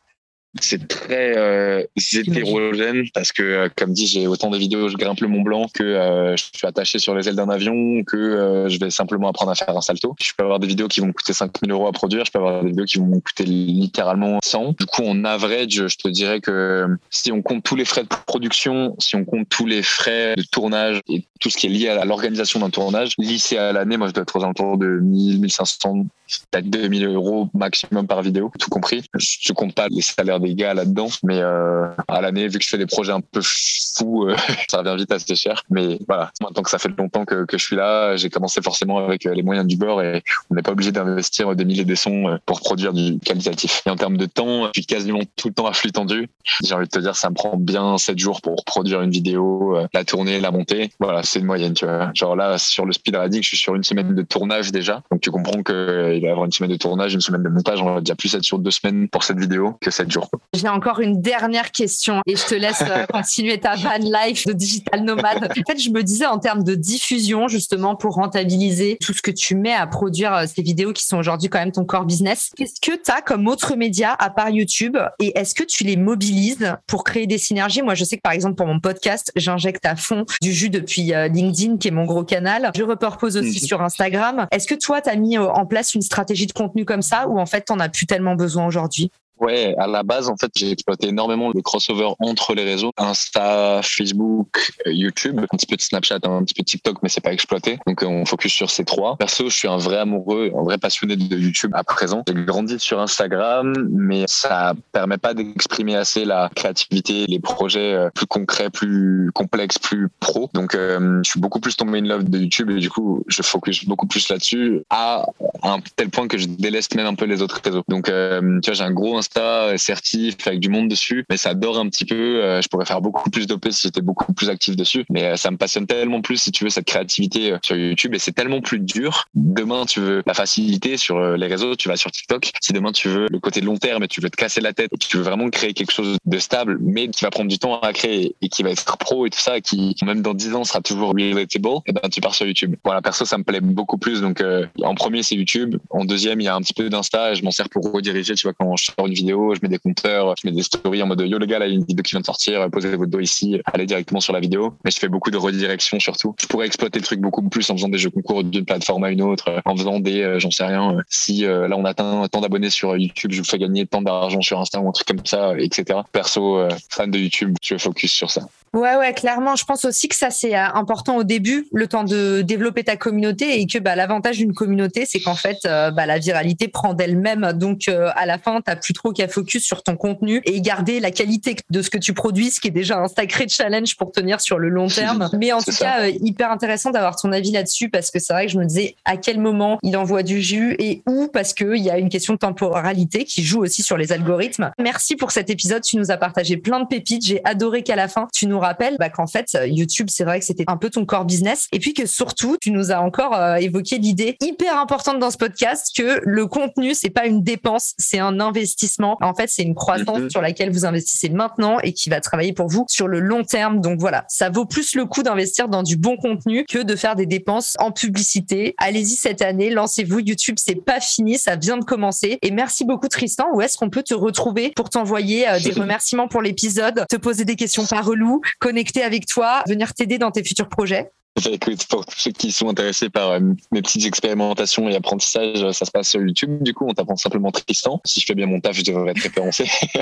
C'est 0.61 0.87
très 0.89 1.37
euh, 1.37 1.85
hétérogène 2.13 3.05
parce 3.15 3.33
que, 3.33 3.43
euh, 3.43 3.69
comme 3.77 3.93
dit, 3.93 4.07
j'ai 4.07 4.27
autant 4.27 4.51
de 4.51 4.59
vidéos, 4.59 4.89
je 4.89 4.97
grimpe 4.97 5.21
le 5.21 5.29
Mont 5.29 5.43
Blanc 5.43 5.67
que 5.73 5.83
euh, 5.83 6.37
je 6.37 6.45
suis 6.55 6.67
attaché 6.67 6.99
sur 6.99 7.15
les 7.15 7.29
ailes 7.29 7.37
d'un 7.37 7.49
avion, 7.49 8.03
que 8.05 8.67
je 8.69 8.79
vais 8.79 8.91
simplement 8.91 9.29
apprendre 9.29 9.51
à 9.51 9.55
faire 9.55 9.77
un 9.77 9.81
salto. 9.81 10.15
Je 10.21 10.33
peux 10.37 10.45
avoir 10.45 10.59
des 10.59 10.67
vidéos 10.67 10.89
qui 10.89 11.01
vont 11.01 11.07
me 11.07 11.13
coûter 11.13 11.33
5000 11.33 11.71
euros 11.71 11.89
à 11.89 11.93
produire, 11.93 12.25
je 12.25 12.33
peux 12.33 12.39
avoir 12.39 12.63
des 12.63 12.71
vidéos 12.71 12.85
qui 12.85 12.99
vont 12.99 13.07
me 13.07 13.21
coûter 13.21 13.45
littéralement 13.45 14.39
100. 14.43 14.75
Du 14.79 14.87
coup, 14.87 15.03
en 15.05 15.25
average, 15.25 15.87
je 15.89 15.97
te 15.97 16.09
dirais 16.09 16.41
que 16.41 16.87
si 17.11 17.33
on 17.33 17.43
compte 17.43 17.63
tous 17.63 17.77
les 17.77 17.85
frais 17.85 18.03
de 18.03 18.09
production, 18.27 18.95
si 18.99 19.17
on 19.17 19.25
compte 19.25 19.49
tous 19.49 19.67
les 19.67 19.83
frais 19.83 20.35
de 20.37 20.43
tournage 20.43 21.01
et 21.09 21.25
tout 21.41 21.51
ce 21.51 21.57
qui 21.57 21.67
est 21.67 21.71
lié 21.71 21.89
à 21.89 22.05
l'organisation 22.05 22.61
d'un 22.61 22.71
tournage, 22.71 23.15
lycée 23.19 23.59
à 23.59 23.73
l'année, 23.73 23.97
moi, 23.97 24.09
je 24.09 24.13
dois 24.13 24.23
être 24.23 24.37
aux 24.37 24.43
alentours 24.43 24.79
de 24.79 24.87
1000, 24.87 25.41
1500, 25.41 26.07
peut-être 26.51 26.69
2000 26.71 27.07
euros 27.07 27.49
maximum 27.55 28.07
par 28.07 28.23
vidéo, 28.23 28.51
tout 28.59 28.71
compris. 28.71 29.05
Je 29.19 29.53
compte 29.53 29.75
pas 29.75 29.89
les 29.89 30.03
salaires 30.03 30.41
gars 30.55 30.75
là-dedans, 30.75 31.09
mais 31.23 31.41
euh, 31.41 31.88
à 32.09 32.21
l'année, 32.21 32.49
vu 32.49 32.59
que 32.59 32.65
je 32.65 32.69
fais 32.69 32.79
des 32.79 32.87
projets 32.87 33.12
un 33.12 33.21
peu 33.21 33.41
fous, 33.43 34.29
euh, 34.29 34.37
ça 34.69 34.79
revient 34.79 34.97
vite 34.97 35.12
assez 35.12 35.35
cher. 35.35 35.62
Mais 35.71 35.99
voilà, 36.07 36.31
maintenant 36.41 36.62
que 36.62 36.71
ça 36.71 36.79
fait 36.79 36.91
longtemps 36.97 37.25
que, 37.25 37.45
je 37.50 37.57
suis 37.57 37.76
là, 37.76 38.17
j'ai 38.17 38.31
commencé 38.31 38.61
forcément 38.62 38.99
avec 38.99 39.26
euh, 39.26 39.35
les 39.35 39.43
moyens 39.43 39.67
du 39.67 39.76
bord 39.76 40.03
et 40.03 40.23
on 40.50 40.55
n'est 40.55 40.62
pas 40.62 40.73
obligé 40.73 40.93
d'investir 40.93 41.55
des 41.55 41.65
milliers 41.65 41.85
de 41.85 41.95
sons 41.95 42.38
pour 42.47 42.61
produire 42.61 42.93
du 42.93 43.19
qualitatif. 43.19 43.83
Et 43.87 43.91
en 43.91 43.97
termes 43.97 44.17
de 44.17 44.26
temps, 44.26 44.67
je 44.67 44.81
suis 44.81 44.87
quasiment 44.87 45.21
tout 45.37 45.49
le 45.49 45.55
temps 45.55 45.67
à 45.67 45.73
flux 45.73 45.93
tendu. 45.93 46.29
J'ai 46.65 46.75
envie 46.75 46.87
de 46.87 46.91
te 46.91 46.99
dire, 46.99 47.17
ça 47.17 47.31
me 47.31 47.35
prend 47.35 47.57
bien 47.57 47.99
7 47.99 48.19
jours 48.19 48.41
pour 48.41 48.65
produire 48.65 49.03
une 49.03 49.11
vidéo, 49.11 49.79
la 49.93 50.05
tourner, 50.05 50.41
la 50.41 50.50
monter. 50.50 50.91
Voilà, 51.00 51.23
c'est 51.23 51.41
une 51.41 51.47
moyenne, 51.47 51.75
tu 51.75 51.85
vois. 51.85 52.11
Genre 52.15 52.37
là, 52.37 52.59
sur 52.59 52.85
le 52.85 52.93
speed 52.93 53.17
riding, 53.17 53.43
je 53.43 53.49
suis 53.49 53.57
sur 53.57 53.75
une 53.75 53.85
semaine 53.85 54.15
de 54.15 54.23
tournage 54.23 54.73
déjà. 54.73 55.03
Donc 55.11 55.21
tu 55.21 55.31
comprends 55.31 55.62
qu'il 55.62 55.75
va 55.75 56.12
y 56.15 56.29
avoir 56.29 56.45
une 56.45 56.53
semaine 56.53 56.71
de 56.71 56.76
tournage, 56.76 57.15
une 57.15 57.21
semaine 57.21 57.43
de 57.43 57.49
montage. 57.49 57.81
On 57.83 57.95
va 57.95 58.00
déjà 58.00 58.15
plus 58.15 58.35
être 58.35 58.45
sur 58.45 58.59
deux 58.59 58.71
semaines 58.71 59.09
pour 59.09 59.25
cette 59.25 59.38
vidéo 59.38 59.76
que 59.81 59.91
7 59.91 60.11
jours. 60.11 60.25
J'ai 60.52 60.68
encore 60.68 61.00
une 61.00 61.21
dernière 61.21 61.71
question 61.71 62.21
et 62.26 62.37
je 62.37 62.47
te 62.47 62.54
laisse 62.54 62.83
euh, 62.88 63.06
continuer 63.12 63.59
ta 63.59 63.75
van 63.76 63.99
life 63.99 64.47
de 64.47 64.52
digital 64.52 65.02
nomade. 65.02 65.45
En 65.45 65.73
fait, 65.73 65.78
je 65.78 65.90
me 65.90 66.02
disais 66.02 66.26
en 66.26 66.38
termes 66.38 66.64
de 66.64 66.75
diffusion, 66.75 67.49
justement, 67.49 67.95
pour 67.95 68.14
rentabiliser 68.14 68.97
tout 69.00 69.12
ce 69.12 69.23
que 69.23 69.30
tu 69.30 69.54
mets 69.54 69.75
à 69.75 69.87
produire 69.87 70.35
euh, 70.35 70.45
ces 70.47 70.62
vidéos 70.62 70.92
qui 70.92 71.04
sont 71.04 71.18
aujourd'hui 71.18 71.49
quand 71.49 71.59
même 71.59 71.73
ton 71.73 71.85
core 71.85 72.04
business, 72.04 72.50
qu'est-ce 72.56 72.80
que 72.80 72.97
tu 72.97 73.11
as 73.11 73.21
comme 73.21 73.47
autre 73.49 73.76
média 73.76 74.14
à 74.18 74.30
part 74.30 74.50
YouTube 74.50 74.97
et 75.21 75.38
est-ce 75.38 75.54
que 75.54 75.64
tu 75.64 75.85
les 75.85 75.97
mobilises 75.97 76.76
pour 76.87 77.04
créer 77.04 77.26
des 77.26 77.38
synergies? 77.38 77.83
Moi, 77.83 77.95
je 77.95 78.04
sais 78.04 78.16
que 78.16 78.23
par 78.23 78.33
exemple, 78.33 78.54
pour 78.54 78.66
mon 78.66 78.80
podcast, 78.80 79.33
j'injecte 79.37 79.85
à 79.85 79.97
fond 79.97 80.25
du 80.40 80.52
jus 80.52 80.71
depuis 80.71 81.12
euh, 81.12 81.28
LinkedIn, 81.28 81.76
qui 81.76 81.88
est 81.88 81.92
mon 81.92 82.04
gros 82.04 82.25
canal. 82.25 82.71
Je 82.75 82.83
repose 82.83 83.37
aussi 83.37 83.61
mhm. 83.61 83.66
sur 83.66 83.83
Instagram. 83.83 84.47
Est-ce 84.50 84.66
que 84.66 84.75
toi, 84.75 85.00
tu 85.00 85.11
as 85.11 85.16
mis 85.16 85.38
en 85.38 85.66
place 85.66 85.95
une 85.95 86.02
stratégie 86.02 86.47
de 86.47 86.52
contenu 86.52 86.85
comme 86.85 87.02
ça 87.02 87.28
ou 87.28 87.38
en 87.38 87.47
fait, 87.47 87.64
tu 87.66 87.73
n'en 87.73 87.80
as 87.80 87.88
plus 87.88 88.06
tellement 88.06 88.35
besoin 88.35 88.66
aujourd'hui? 88.66 89.11
Ouais, 89.38 89.75
à 89.78 89.87
la 89.87 90.02
base, 90.02 90.31
en 90.31 90.37
fait, 90.37 90.50
j'ai 90.57 90.71
exploité 90.71 91.09
énormément 91.09 91.50
le 91.55 91.61
crossover 91.61 92.09
entre 92.21 92.55
les 92.55 92.64
réseaux 92.64 92.90
Insta, 92.97 93.81
Facebook, 93.83 94.73
euh, 94.87 94.93
YouTube, 94.93 95.38
un 95.38 95.57
petit 95.57 95.66
peu 95.66 95.76
de 95.76 95.83
Snapchat, 95.83 96.21
un 96.25 96.43
petit 96.43 96.55
peu 96.55 96.62
de 96.62 96.66
TikTok, 96.66 97.02
mais 97.02 97.11
c'est 97.11 97.21
pas 97.21 97.35
exploité. 97.35 97.78
Donc, 97.87 98.02
euh, 98.02 98.07
on 98.07 98.25
focus 98.25 98.52
sur 98.52 98.71
ces 98.71 98.85
trois. 98.85 99.16
Perso, 99.16 99.50
je 99.50 99.57
suis 99.57 99.69
un 99.69 99.76
vrai 99.76 99.99
amoureux, 99.99 100.50
un 100.57 100.62
vrai 100.62 100.78
passionné 100.78 101.16
de 101.16 101.37
YouTube 101.37 101.73
à 101.75 101.85
présent. 101.85 102.25
J'ai 102.26 102.35
grandi 102.35 102.78
sur 102.78 102.99
Instagram, 102.99 103.75
mais 103.90 104.25
ça 104.26 104.73
permet 104.93 105.19
pas 105.19 105.35
d'exprimer 105.35 105.97
assez 105.97 106.25
la 106.25 106.50
créativité, 106.55 107.26
les 107.26 107.40
projets 107.40 107.93
euh, 107.93 108.11
plus 108.14 108.26
concrets, 108.26 108.71
plus 108.71 109.31
complexes, 109.35 109.78
plus 109.78 110.09
pro. 110.19 110.49
Donc, 110.55 110.73
je 110.75 111.21
suis 111.25 111.40
beaucoup 111.40 111.61
plus 111.61 111.76
tombé 111.76 111.99
in 111.99 112.07
love 112.07 112.25
de 112.25 112.38
YouTube 112.38 112.71
et 112.71 112.78
du 112.78 112.88
coup, 112.88 113.23
je 113.28 113.43
focus 113.43 113.85
beaucoup 113.85 114.07
plus 114.07 114.31
là-dessus 114.31 114.83
à 114.88 115.26
un 115.62 115.78
tel 115.97 116.09
point 116.09 116.26
que 116.26 116.38
je 116.38 116.47
délaisse 116.47 116.95
même 116.95 117.07
un 117.07 117.14
peu 117.14 117.26
les 117.26 117.43
autres 117.43 117.61
réseaux. 117.62 117.83
Donc, 117.88 118.07
tu 118.07 118.12
vois, 118.12 118.75
j'ai 118.75 118.85
un 118.85 118.90
gros 118.93 119.19
Insta 119.26 119.76
certif 119.76 120.35
avec 120.47 120.61
du 120.61 120.68
monde 120.68 120.88
dessus, 120.88 121.25
mais 121.28 121.37
ça 121.37 121.54
dort 121.54 121.78
un 121.78 121.88
petit 121.88 122.04
peu. 122.04 122.42
Euh, 122.42 122.62
je 122.62 122.68
pourrais 122.68 122.85
faire 122.85 123.00
beaucoup 123.00 123.30
plus 123.30 123.47
d'OP 123.47 123.66
si 123.71 123.83
j'étais 123.83 124.00
beaucoup 124.00 124.33
plus 124.33 124.49
actif 124.49 124.76
dessus, 124.76 125.04
mais 125.11 125.25
euh, 125.25 125.37
ça 125.37 125.50
me 125.50 125.56
passionne 125.56 125.87
tellement 125.87 126.21
plus 126.21 126.37
si 126.37 126.52
tu 126.52 126.64
veux 126.64 126.71
cette 126.71 126.87
créativité 126.87 127.52
euh, 127.52 127.59
sur 127.62 127.76
YouTube 127.76 128.14
et 128.14 128.18
c'est 128.18 128.33
tellement 128.33 128.61
plus 128.61 128.78
dur. 128.78 129.25
Demain, 129.35 129.85
tu 129.87 130.00
veux 130.00 130.23
la 130.26 130.35
facilité 130.35 130.97
sur 130.97 131.21
les 131.21 131.47
réseaux, 131.47 131.75
tu 131.76 131.88
vas 131.88 131.97
sur 131.97 132.11
TikTok. 132.11 132.52
Si 132.61 132.73
demain 132.73 132.92
tu 132.92 133.09
veux 133.09 133.26
le 133.30 133.38
côté 133.40 133.61
long 133.61 133.76
terme 133.76 134.04
et 134.04 134.09
tu 134.09 134.21
veux 134.21 134.30
te 134.30 134.37
casser 134.37 134.61
la 134.61 134.73
tête 134.73 134.90
tu 134.99 135.18
veux 135.18 135.23
vraiment 135.23 135.49
créer 135.50 135.73
quelque 135.73 135.92
chose 135.92 136.16
de 136.25 136.38
stable, 136.38 136.78
mais 136.80 137.09
qui 137.09 137.25
va 137.25 137.30
prendre 137.30 137.49
du 137.49 137.59
temps 137.59 137.80
à 137.80 137.92
créer 137.92 138.35
et 138.40 138.49
qui 138.49 138.62
va 138.62 138.71
être 138.71 138.97
pro 138.97 139.26
et 139.26 139.30
tout 139.30 139.40
ça, 139.40 139.61
qui 139.61 139.95
même 140.04 140.23
dans 140.23 140.35
10 140.35 140.54
ans 140.54 140.64
sera 140.64 140.80
toujours 140.80 141.11
relatable, 141.11 141.37
et 141.37 141.47
eh 141.87 141.92
ben 141.92 142.09
tu 142.11 142.21
pars 142.21 142.35
sur 142.35 142.47
YouTube. 142.47 142.76
Voilà, 142.85 143.02
perso, 143.02 143.25
ça 143.25 143.38
me 143.38 143.45
plaît 143.45 143.61
beaucoup 143.61 143.99
plus. 143.99 144.21
Donc 144.21 144.42
en 144.83 144.95
premier, 144.95 145.23
c'est 145.23 145.35
YouTube. 145.35 145.76
En 145.90 146.04
deuxième, 146.04 146.40
il 146.40 146.45
y 146.45 146.49
a 146.49 146.54
un 146.54 146.61
petit 146.61 146.75
peu 146.75 146.88
d'Insta 146.88 147.35
je 147.35 147.42
m'en 147.42 147.50
sers 147.50 147.68
pour 147.68 147.90
rediriger. 147.92 148.35
Tu 148.35 148.47
vois, 148.47 148.54
quand 148.54 148.76
je 148.76 148.87
sors 148.87 149.06
une 149.06 149.14
vidéo, 149.17 149.55
je 149.55 149.61
mets 149.63 149.69
des 149.69 149.79
compteurs, 149.79 150.35
je 150.41 150.49
mets 150.49 150.55
des 150.55 150.63
stories 150.63 151.03
en 151.03 151.07
mode 151.07 151.21
yo 151.21 151.39
le 151.39 151.47
gars 151.47 151.59
là, 151.59 151.67
il 151.67 151.71
y 151.71 151.73
a 151.73 151.79
une 151.79 151.85
vidéo 151.85 152.03
qui 152.03 152.13
vient 152.13 152.21
de 152.21 152.27
sortir, 152.27 152.69
posez 152.71 152.95
votre 152.97 153.11
dos 153.11 153.21
ici, 153.21 153.61
allez 153.73 153.87
directement 153.87 154.21
sur 154.21 154.33
la 154.33 154.41
vidéo. 154.41 154.75
Mais 154.85 154.91
je 154.91 154.99
fais 154.99 155.09
beaucoup 155.09 155.31
de 155.31 155.37
redirection 155.37 155.99
surtout. 156.01 156.35
Je 156.41 156.47
pourrais 156.47 156.67
exploiter 156.67 156.99
le 156.99 157.05
truc 157.05 157.21
beaucoup 157.21 157.43
plus 157.49 157.69
en 157.71 157.77
faisant 157.77 157.89
des 157.89 157.99
jeux 157.99 158.11
concours 158.11 158.45
d'une 158.45 158.65
plateforme 158.65 159.05
à 159.05 159.11
une 159.11 159.23
autre, 159.23 159.63
en 159.65 159.77
faisant 159.77 160.01
des, 160.01 160.23
euh, 160.23 160.39
j'en 160.39 160.51
sais 160.51 160.65
rien, 160.65 160.97
euh, 160.97 161.03
si 161.09 161.45
euh, 161.45 161.69
là 161.69 161.77
on 161.77 161.85
atteint 161.85 162.27
tant 162.31 162.41
d'abonnés 162.41 162.71
sur 162.71 162.97
YouTube, 162.97 163.33
je 163.33 163.39
vous 163.39 163.49
fais 163.49 163.59
gagner 163.59 163.87
tant 163.87 164.03
d'argent 164.03 164.41
sur 164.41 164.61
Insta 164.61 164.81
ou 164.81 164.89
un 164.89 164.93
truc 164.93 165.07
comme 165.07 165.25
ça, 165.25 165.55
etc. 165.59 166.01
Perso, 166.13 166.69
fan 166.91 167.11
de 167.11 167.19
YouTube, 167.19 167.55
je 167.63 167.77
focus 167.79 168.13
sur 168.13 168.31
ça. 168.31 168.43
Ouais, 168.77 168.95
ouais, 168.97 169.15
clairement. 169.15 169.57
Je 169.57 169.65
pense 169.65 169.87
aussi 169.87 170.07
que 170.07 170.15
ça, 170.15 170.31
c'est 170.31 170.55
euh, 170.55 170.67
important 170.75 171.17
au 171.17 171.25
début, 171.25 171.67
le 171.73 171.87
temps 171.87 172.05
de 172.05 172.43
développer 172.43 172.85
ta 172.85 172.97
communauté 172.97 173.59
et 173.59 173.67
que 173.67 173.79
bah, 173.79 173.97
l'avantage 173.97 174.37
d'une 174.37 174.53
communauté, 174.53 175.07
c'est 175.07 175.19
qu'en 175.21 175.35
fait, 175.35 175.57
euh, 175.65 175.91
bah, 175.91 176.05
la 176.05 176.19
viralité 176.19 176.69
prend 176.69 176.93
d'elle-même. 176.93 177.53
Donc, 177.55 177.89
euh, 177.89 178.11
à 178.17 178.27
la 178.27 178.37
fin, 178.37 178.57
tu 178.57 178.65
n'as 178.67 178.77
plus 178.77 178.93
trop 178.93 179.06
qu'à 179.13 179.29
focus 179.29 179.65
sur 179.65 179.83
ton 179.83 179.97
contenu 179.97 180.43
et 180.45 180.61
garder 180.61 181.01
la 181.01 181.11
qualité 181.11 181.57
de 181.71 181.83
ce 181.83 181.91
que 181.91 181.99
tu 181.99 182.13
produis, 182.13 182.51
ce 182.51 182.61
qui 182.61 182.69
est 182.69 182.73
déjà 182.73 182.99
un 182.99 183.09
sacré 183.09 183.47
challenge 183.49 183.97
pour 183.97 184.13
tenir 184.13 184.41
sur 184.41 184.59
le 184.59 184.69
long 184.69 184.89
terme. 184.89 185.29
Mais 185.39 185.53
en 185.53 185.61
tout 185.61 185.73
cas, 185.79 186.09
hyper 186.09 186.51
intéressant 186.51 186.91
d'avoir 186.91 187.17
ton 187.17 187.33
avis 187.33 187.53
là-dessus 187.53 187.89
parce 187.89 188.11
que 188.11 188.19
c'est 188.19 188.33
vrai 188.33 188.47
que 188.47 188.53
je 188.53 188.59
me 188.59 188.65
disais 188.65 188.97
à 189.05 189.17
quel 189.17 189.39
moment 189.41 189.79
il 189.83 189.97
envoie 189.97 190.23
du 190.23 190.43
jus 190.43 190.77
et 190.79 191.03
où? 191.07 191.29
Parce 191.29 191.55
qu'il 191.55 191.77
y 191.77 191.91
a 191.91 191.99
une 191.99 192.09
question 192.09 192.35
de 192.35 192.39
temporalité 192.39 193.25
qui 193.25 193.43
joue 193.43 193.61
aussi 193.61 193.83
sur 193.83 193.97
les 193.97 194.13
algorithmes. 194.13 194.71
Merci 194.79 195.17
pour 195.17 195.31
cet 195.31 195.51
épisode. 195.51 195.83
Tu 195.83 195.97
nous 195.97 196.11
as 196.11 196.17
partagé 196.17 196.57
plein 196.57 196.81
de 196.81 196.87
pépites. 196.87 197.25
J'ai 197.25 197.41
adoré 197.45 197.83
qu'à 197.83 197.97
la 197.97 198.09
fin, 198.09 198.29
tu 198.33 198.47
nous 198.47 198.57
nous 198.57 198.61
rappelles 198.61 198.97
bah, 198.99 199.11
qu'en 199.11 199.27
fait, 199.27 199.57
YouTube, 199.67 200.09
c'est 200.11 200.25
vrai 200.25 200.41
que 200.41 200.45
c'était 200.45 200.65
un 200.67 200.77
peu 200.77 200.91
ton 200.91 201.05
core 201.05 201.25
business. 201.25 201.69
Et 201.73 201.79
puis 201.79 201.95
que 201.95 202.07
surtout, 202.07 202.57
tu 202.61 202.71
nous 202.71 202.91
as 202.91 203.01
encore 203.01 203.35
euh, 203.35 203.57
évoqué 203.57 203.99
l'idée 203.99 204.37
hyper 204.41 204.79
importante 204.79 205.19
dans 205.19 205.31
ce 205.31 205.37
podcast 205.37 205.91
que 205.97 206.21
le 206.25 206.47
contenu, 206.47 206.95
c'est 206.95 207.11
pas 207.11 207.27
une 207.27 207.43
dépense, 207.43 207.95
c'est 207.99 208.19
un 208.19 208.41
investissement. 208.41 208.96
En 209.03 209.35
fait, 209.35 209.49
c'est 209.49 209.62
une 209.62 209.75
croissance 209.75 210.19
mhm. 210.19 210.31
sur 210.31 210.41
laquelle 210.41 210.71
vous 210.71 210.85
investissez 210.85 211.29
maintenant 211.29 211.79
et 211.81 211.93
qui 211.93 212.09
va 212.11 212.21
travailler 212.21 212.53
pour 212.53 212.69
vous 212.69 212.85
sur 212.88 213.09
le 213.09 213.21
long 213.21 213.45
terme. 213.45 213.81
Donc 213.81 214.00
voilà, 214.00 214.25
ça 214.29 214.50
vaut 214.50 214.67
plus 214.67 214.95
le 214.95 215.05
coup 215.05 215.23
d'investir 215.23 215.69
dans 215.69 215.83
du 215.83 215.97
bon 215.97 216.17
contenu 216.17 216.65
que 216.65 216.83
de 216.83 216.97
faire 216.97 217.17
des 217.17 217.26
dépenses 217.26 217.76
en 217.79 217.91
publicité. 217.91 218.75
Allez-y 218.79 219.17
cette 219.17 219.43
année, 219.43 219.71
lancez-vous. 219.71 220.21
YouTube, 220.21 220.57
c'est 220.59 220.75
pas 220.75 221.00
fini, 221.00 221.38
ça 221.38 221.57
vient 221.57 221.76
de 221.76 221.85
commencer. 221.85 222.38
Et 222.43 222.50
merci 222.50 222.85
beaucoup 222.85 223.09
Tristan. 223.09 223.47
Où 223.55 223.61
est-ce 223.61 223.76
qu'on 223.76 223.91
peut 223.91 224.03
te 224.03 224.15
retrouver 224.15 224.73
pour 224.75 224.91
t'envoyer 224.91 225.49
euh, 225.49 225.61
des 225.61 225.71
remerciements 225.81 226.29
pour 226.29 226.43
l'épisode, 226.43 227.05
te 227.09 227.17
poser 227.17 227.45
des 227.45 227.57
questions 227.57 227.87
par 227.87 228.05
relou, 228.05 228.41
connecter 228.59 229.03
avec 229.03 229.26
toi, 229.26 229.62
venir 229.67 229.95
t'aider 229.95 230.19
dans 230.19 230.31
tes 230.31 230.45
futurs 230.45 230.69
projets? 230.69 231.11
Écoute, 231.45 231.85
pour 231.88 232.07
tous 232.07 232.19
ceux 232.19 232.31
qui 232.31 232.50
sont 232.50 232.69
intéressés 232.69 233.11
par 233.11 233.33
euh, 233.33 233.40
mes 233.71 233.83
petites 233.83 234.07
expérimentations 234.07 234.88
et 234.88 234.97
apprentissages, 234.97 235.71
ça 235.73 235.85
se 235.85 235.90
passe 235.90 236.09
sur 236.09 236.21
YouTube. 236.21 236.62
Du 236.62 236.73
coup, 236.73 236.87
on 236.88 236.95
t'apprend 236.95 237.16
simplement 237.16 237.50
Tristan. 237.50 238.00
Si 238.07 238.21
je 238.21 238.26
fais 238.26 238.35
bien 238.35 238.47
mon 238.47 238.59
taf, 238.59 238.75
je 238.75 238.83
devrais 238.83 239.11
être 239.11 239.23
référencé. 239.23 239.66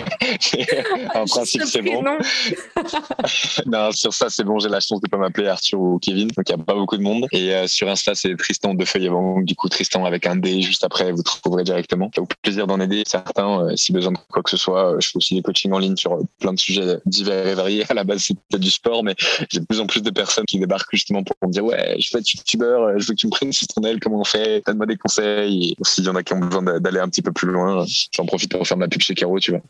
en 1.15 1.25
principe, 1.25 1.63
c'est 1.65 1.83
bon. 1.83 2.05
non, 3.67 3.91
sur 3.91 4.15
ça, 4.15 4.27
c'est 4.31 4.45
bon. 4.45 4.61
J'ai 4.61 4.69
la 4.69 4.79
chance 4.79 5.01
de 5.01 5.09
pas 5.09 5.17
m'appeler 5.17 5.49
Arthur 5.49 5.81
ou 5.81 5.99
Kevin. 5.99 6.29
Donc, 6.29 6.49
il 6.49 6.55
n'y 6.55 6.63
a 6.63 6.65
pas 6.65 6.75
beaucoup 6.75 6.97
de 6.97 7.03
monde. 7.03 7.27
Et 7.33 7.53
euh, 7.53 7.67
sur 7.67 7.89
Insta, 7.89 8.15
c'est 8.15 8.37
Tristan 8.37 8.75
de 8.75 8.85
feuilles 8.85 9.09
avant. 9.09 9.41
Du 9.41 9.57
coup, 9.57 9.69
Tristan 9.69 10.05
avec 10.05 10.27
un 10.27 10.37
D 10.37 10.63
juste 10.63 10.85
après, 10.85 11.11
vous 11.11 11.23
trouverez 11.23 11.65
directement. 11.65 12.11
Au 12.17 12.27
plaisir 12.43 12.69
d'en 12.69 12.79
aider 12.79 13.03
certains. 13.07 13.61
Euh, 13.61 13.77
si 13.77 13.93
besoin 13.93 14.13
de 14.13 14.19
quoi 14.31 14.43
que 14.43 14.51
ce 14.51 14.57
soit, 14.57 14.97
je 15.01 15.09
fais 15.09 15.17
aussi 15.17 15.35
des 15.35 15.43
coachings 15.43 15.73
en 15.73 15.79
ligne 15.79 15.97
sur 15.97 16.17
plein 16.39 16.53
de 16.53 16.61
sujets 16.61 16.99
divers 17.07 17.49
et 17.49 17.55
variés. 17.55 17.85
À 17.89 17.95
la 17.95 18.05
base, 18.05 18.23
c'était 18.23 18.59
du 18.59 18.71
sport, 18.71 19.03
mais 19.03 19.17
j'ai 19.51 19.59
de 19.59 19.67
plus 19.67 19.81
en 19.81 19.87
plus 19.87 20.01
de 20.01 20.11
personnes 20.11 20.45
qui 20.47 20.61
débarquent 20.61 20.93
justement 20.93 21.24
pour 21.25 21.49
me 21.49 21.53
dire 21.53 21.65
ouais, 21.65 21.97
je 21.99 22.11
veux 22.13 22.21
être 22.21 22.33
youtubeur, 22.33 22.83
euh, 22.83 22.95
je 22.99 23.07
veux 23.07 23.15
que 23.15 23.21
tu 23.21 23.27
me 23.27 23.31
prennes 23.31 23.53
sur 23.53 23.67
ton 23.67 23.83
aile, 23.83 24.01
comment 24.01 24.21
on 24.21 24.25
fait, 24.25 24.63
donne-moi 24.67 24.87
des 24.87 24.97
conseils. 24.97 25.77
S'il 25.83 26.05
y 26.05 26.09
en 26.09 26.17
a 26.17 26.23
qui 26.23 26.33
ont 26.33 26.39
besoin 26.39 26.81
d'aller 26.81 27.01
un 27.01 27.09
petit 27.09 27.23
peu 27.23 27.33
plus 27.33 27.49
loin, 27.49 27.85
j'en 28.13 28.27
profite 28.27 28.51
pour 28.51 28.67
faire 28.67 28.77
ma 28.77 28.89
pub 28.89 29.01
chez 29.01 29.15
Caro, 29.15 29.39
tu 29.39 29.53
vois. 29.53 29.61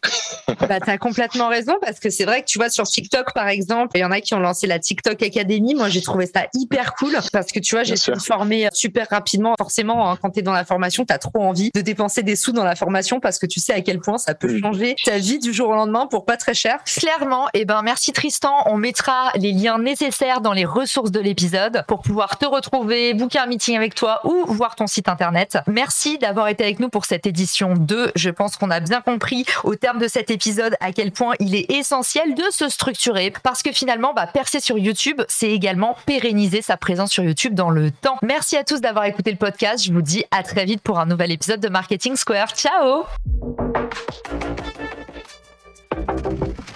bah, 0.69 0.81
t'as 0.81 0.99
complètement 0.99 1.49
raison 1.49 1.75
parce 1.81 2.01
que 2.01 2.11
c'est 2.11 2.25
vrai 2.25 2.43
que 2.43 2.47
tu 2.47 2.59
vois 2.59 2.71
sur 2.71 2.85
TikTok 2.85 3.33
par 3.35 3.49
exemple, 3.49 3.97
il 3.97 4.01
y 4.01 4.05
en 4.05 4.11
a 4.11 4.21
qui 4.21 4.35
ont 4.35 4.41
lancé 4.41 4.67
la 4.67 4.79
TikTok 4.79 5.23
Academy. 5.23 5.75
Moi, 5.75 5.89
j'ai 5.89 6.03
trouvé 6.03 6.27
ça 6.27 6.47
hyper 6.55 6.95
cool 6.95 7.17
parce 7.33 7.53
que 7.53 7.61
tu 7.61 7.75
vois, 7.75 7.85
j'ai 7.85 7.95
pu 7.95 8.11
me 8.11 8.19
former 8.19 8.69
super 8.73 9.09
rapidement. 9.11 9.55
Forcément, 9.59 10.11
hein, 10.11 10.19
quand 10.21 10.31
tu 10.31 10.41
es 10.41 10.43
dans 10.43 10.53
la 10.53 10.65
formation, 10.65 11.05
tu 11.05 11.13
as 11.13 11.19
trop 11.19 11.43
envie 11.43 11.71
de 11.75 11.81
dépenser 11.81 12.23
des 12.23 12.37
sous 12.37 12.53
dans 12.53 12.65
la 12.65 12.77
formation 12.77 13.21
parce 13.21 13.39
que 13.39 13.47
tu 13.47 13.61
sais 13.61 13.73
à 13.73 13.81
quel 13.81 14.01
point 14.01 14.19
ça 14.19 14.35
peut 14.35 14.59
changer 14.59 14.95
ta 15.05 15.19
vie 15.19 15.39
du 15.39 15.53
jour 15.53 15.69
au 15.69 15.75
lendemain 15.75 16.07
pour 16.07 16.25
pas 16.25 16.37
très 16.37 16.55
cher. 16.55 16.79
Clairement, 16.85 17.49
et 17.49 17.61
eh 17.61 17.65
ben 17.65 17.83
merci 17.83 18.13
Tristan, 18.13 18.55
on 18.67 18.77
mettra 18.77 19.31
les 19.37 19.53
liens 19.53 19.79
nécessaires 19.79 20.41
dans 20.41 20.53
les 20.53 20.65
ressources 20.65 21.11
de 21.11 21.21
l'épisode 21.21 21.44
pour 21.87 22.03
pouvoir 22.03 22.39
te 22.39 22.47
retrouver, 22.47 23.15
booker 23.15 23.39
un 23.39 23.47
meeting 23.47 23.77
avec 23.77 23.95
toi 23.95 24.21
ou 24.25 24.45
voir 24.47 24.75
ton 24.75 24.87
site 24.87 25.09
internet. 25.09 25.59
Merci 25.67 26.19
d'avoir 26.19 26.49
été 26.49 26.65
avec 26.65 26.81
nous 26.81 26.89
pour 26.89 27.05
cette 27.05 27.27
édition 27.27 27.75
2. 27.75 28.13
Je 28.15 28.31
pense 28.31 28.57
qu'on 28.57 28.71
a 28.71 28.81
bien 28.81 29.01
compris 29.01 29.45
au 29.63 29.75
terme 29.75 29.99
de 29.99 30.09
cet 30.09 30.31
épisode 30.31 30.77
à 30.81 30.93
quel 30.93 31.13
point 31.13 31.35
il 31.41 31.55
est 31.55 31.71
essentiel 31.71 32.35
de 32.35 32.45
se 32.51 32.69
structurer 32.69 33.33
parce 33.43 33.63
que 33.63 33.73
finalement, 33.73 34.13
bah, 34.15 34.27
percer 34.27 34.61
sur 34.61 34.79
YouTube, 34.79 35.23
c'est 35.29 35.51
également 35.51 35.97
pérenniser 36.07 36.63
sa 36.63 36.77
présence 36.77 37.11
sur 37.11 37.25
YouTube 37.25 37.55
dans 37.55 37.71
le 37.71 37.91
temps. 37.91 38.19
Merci 38.23 38.57
à 38.57 38.65
tous 38.65 38.81
d'avoir 38.81 39.05
écouté 39.05 39.31
le 39.31 39.37
podcast. 39.37 39.85
Je 39.85 39.93
vous 39.93 40.03
dis 40.03 40.25
à 40.31 40.43
très 40.43 40.65
vite 40.65 40.83
pour 40.83 40.99
un 40.99 41.07
nouvel 41.07 41.33
épisode 41.33 41.61
de 41.61 41.69
Marketing 41.69 42.17
Square. 42.17 42.51
Ciao 42.55 43.05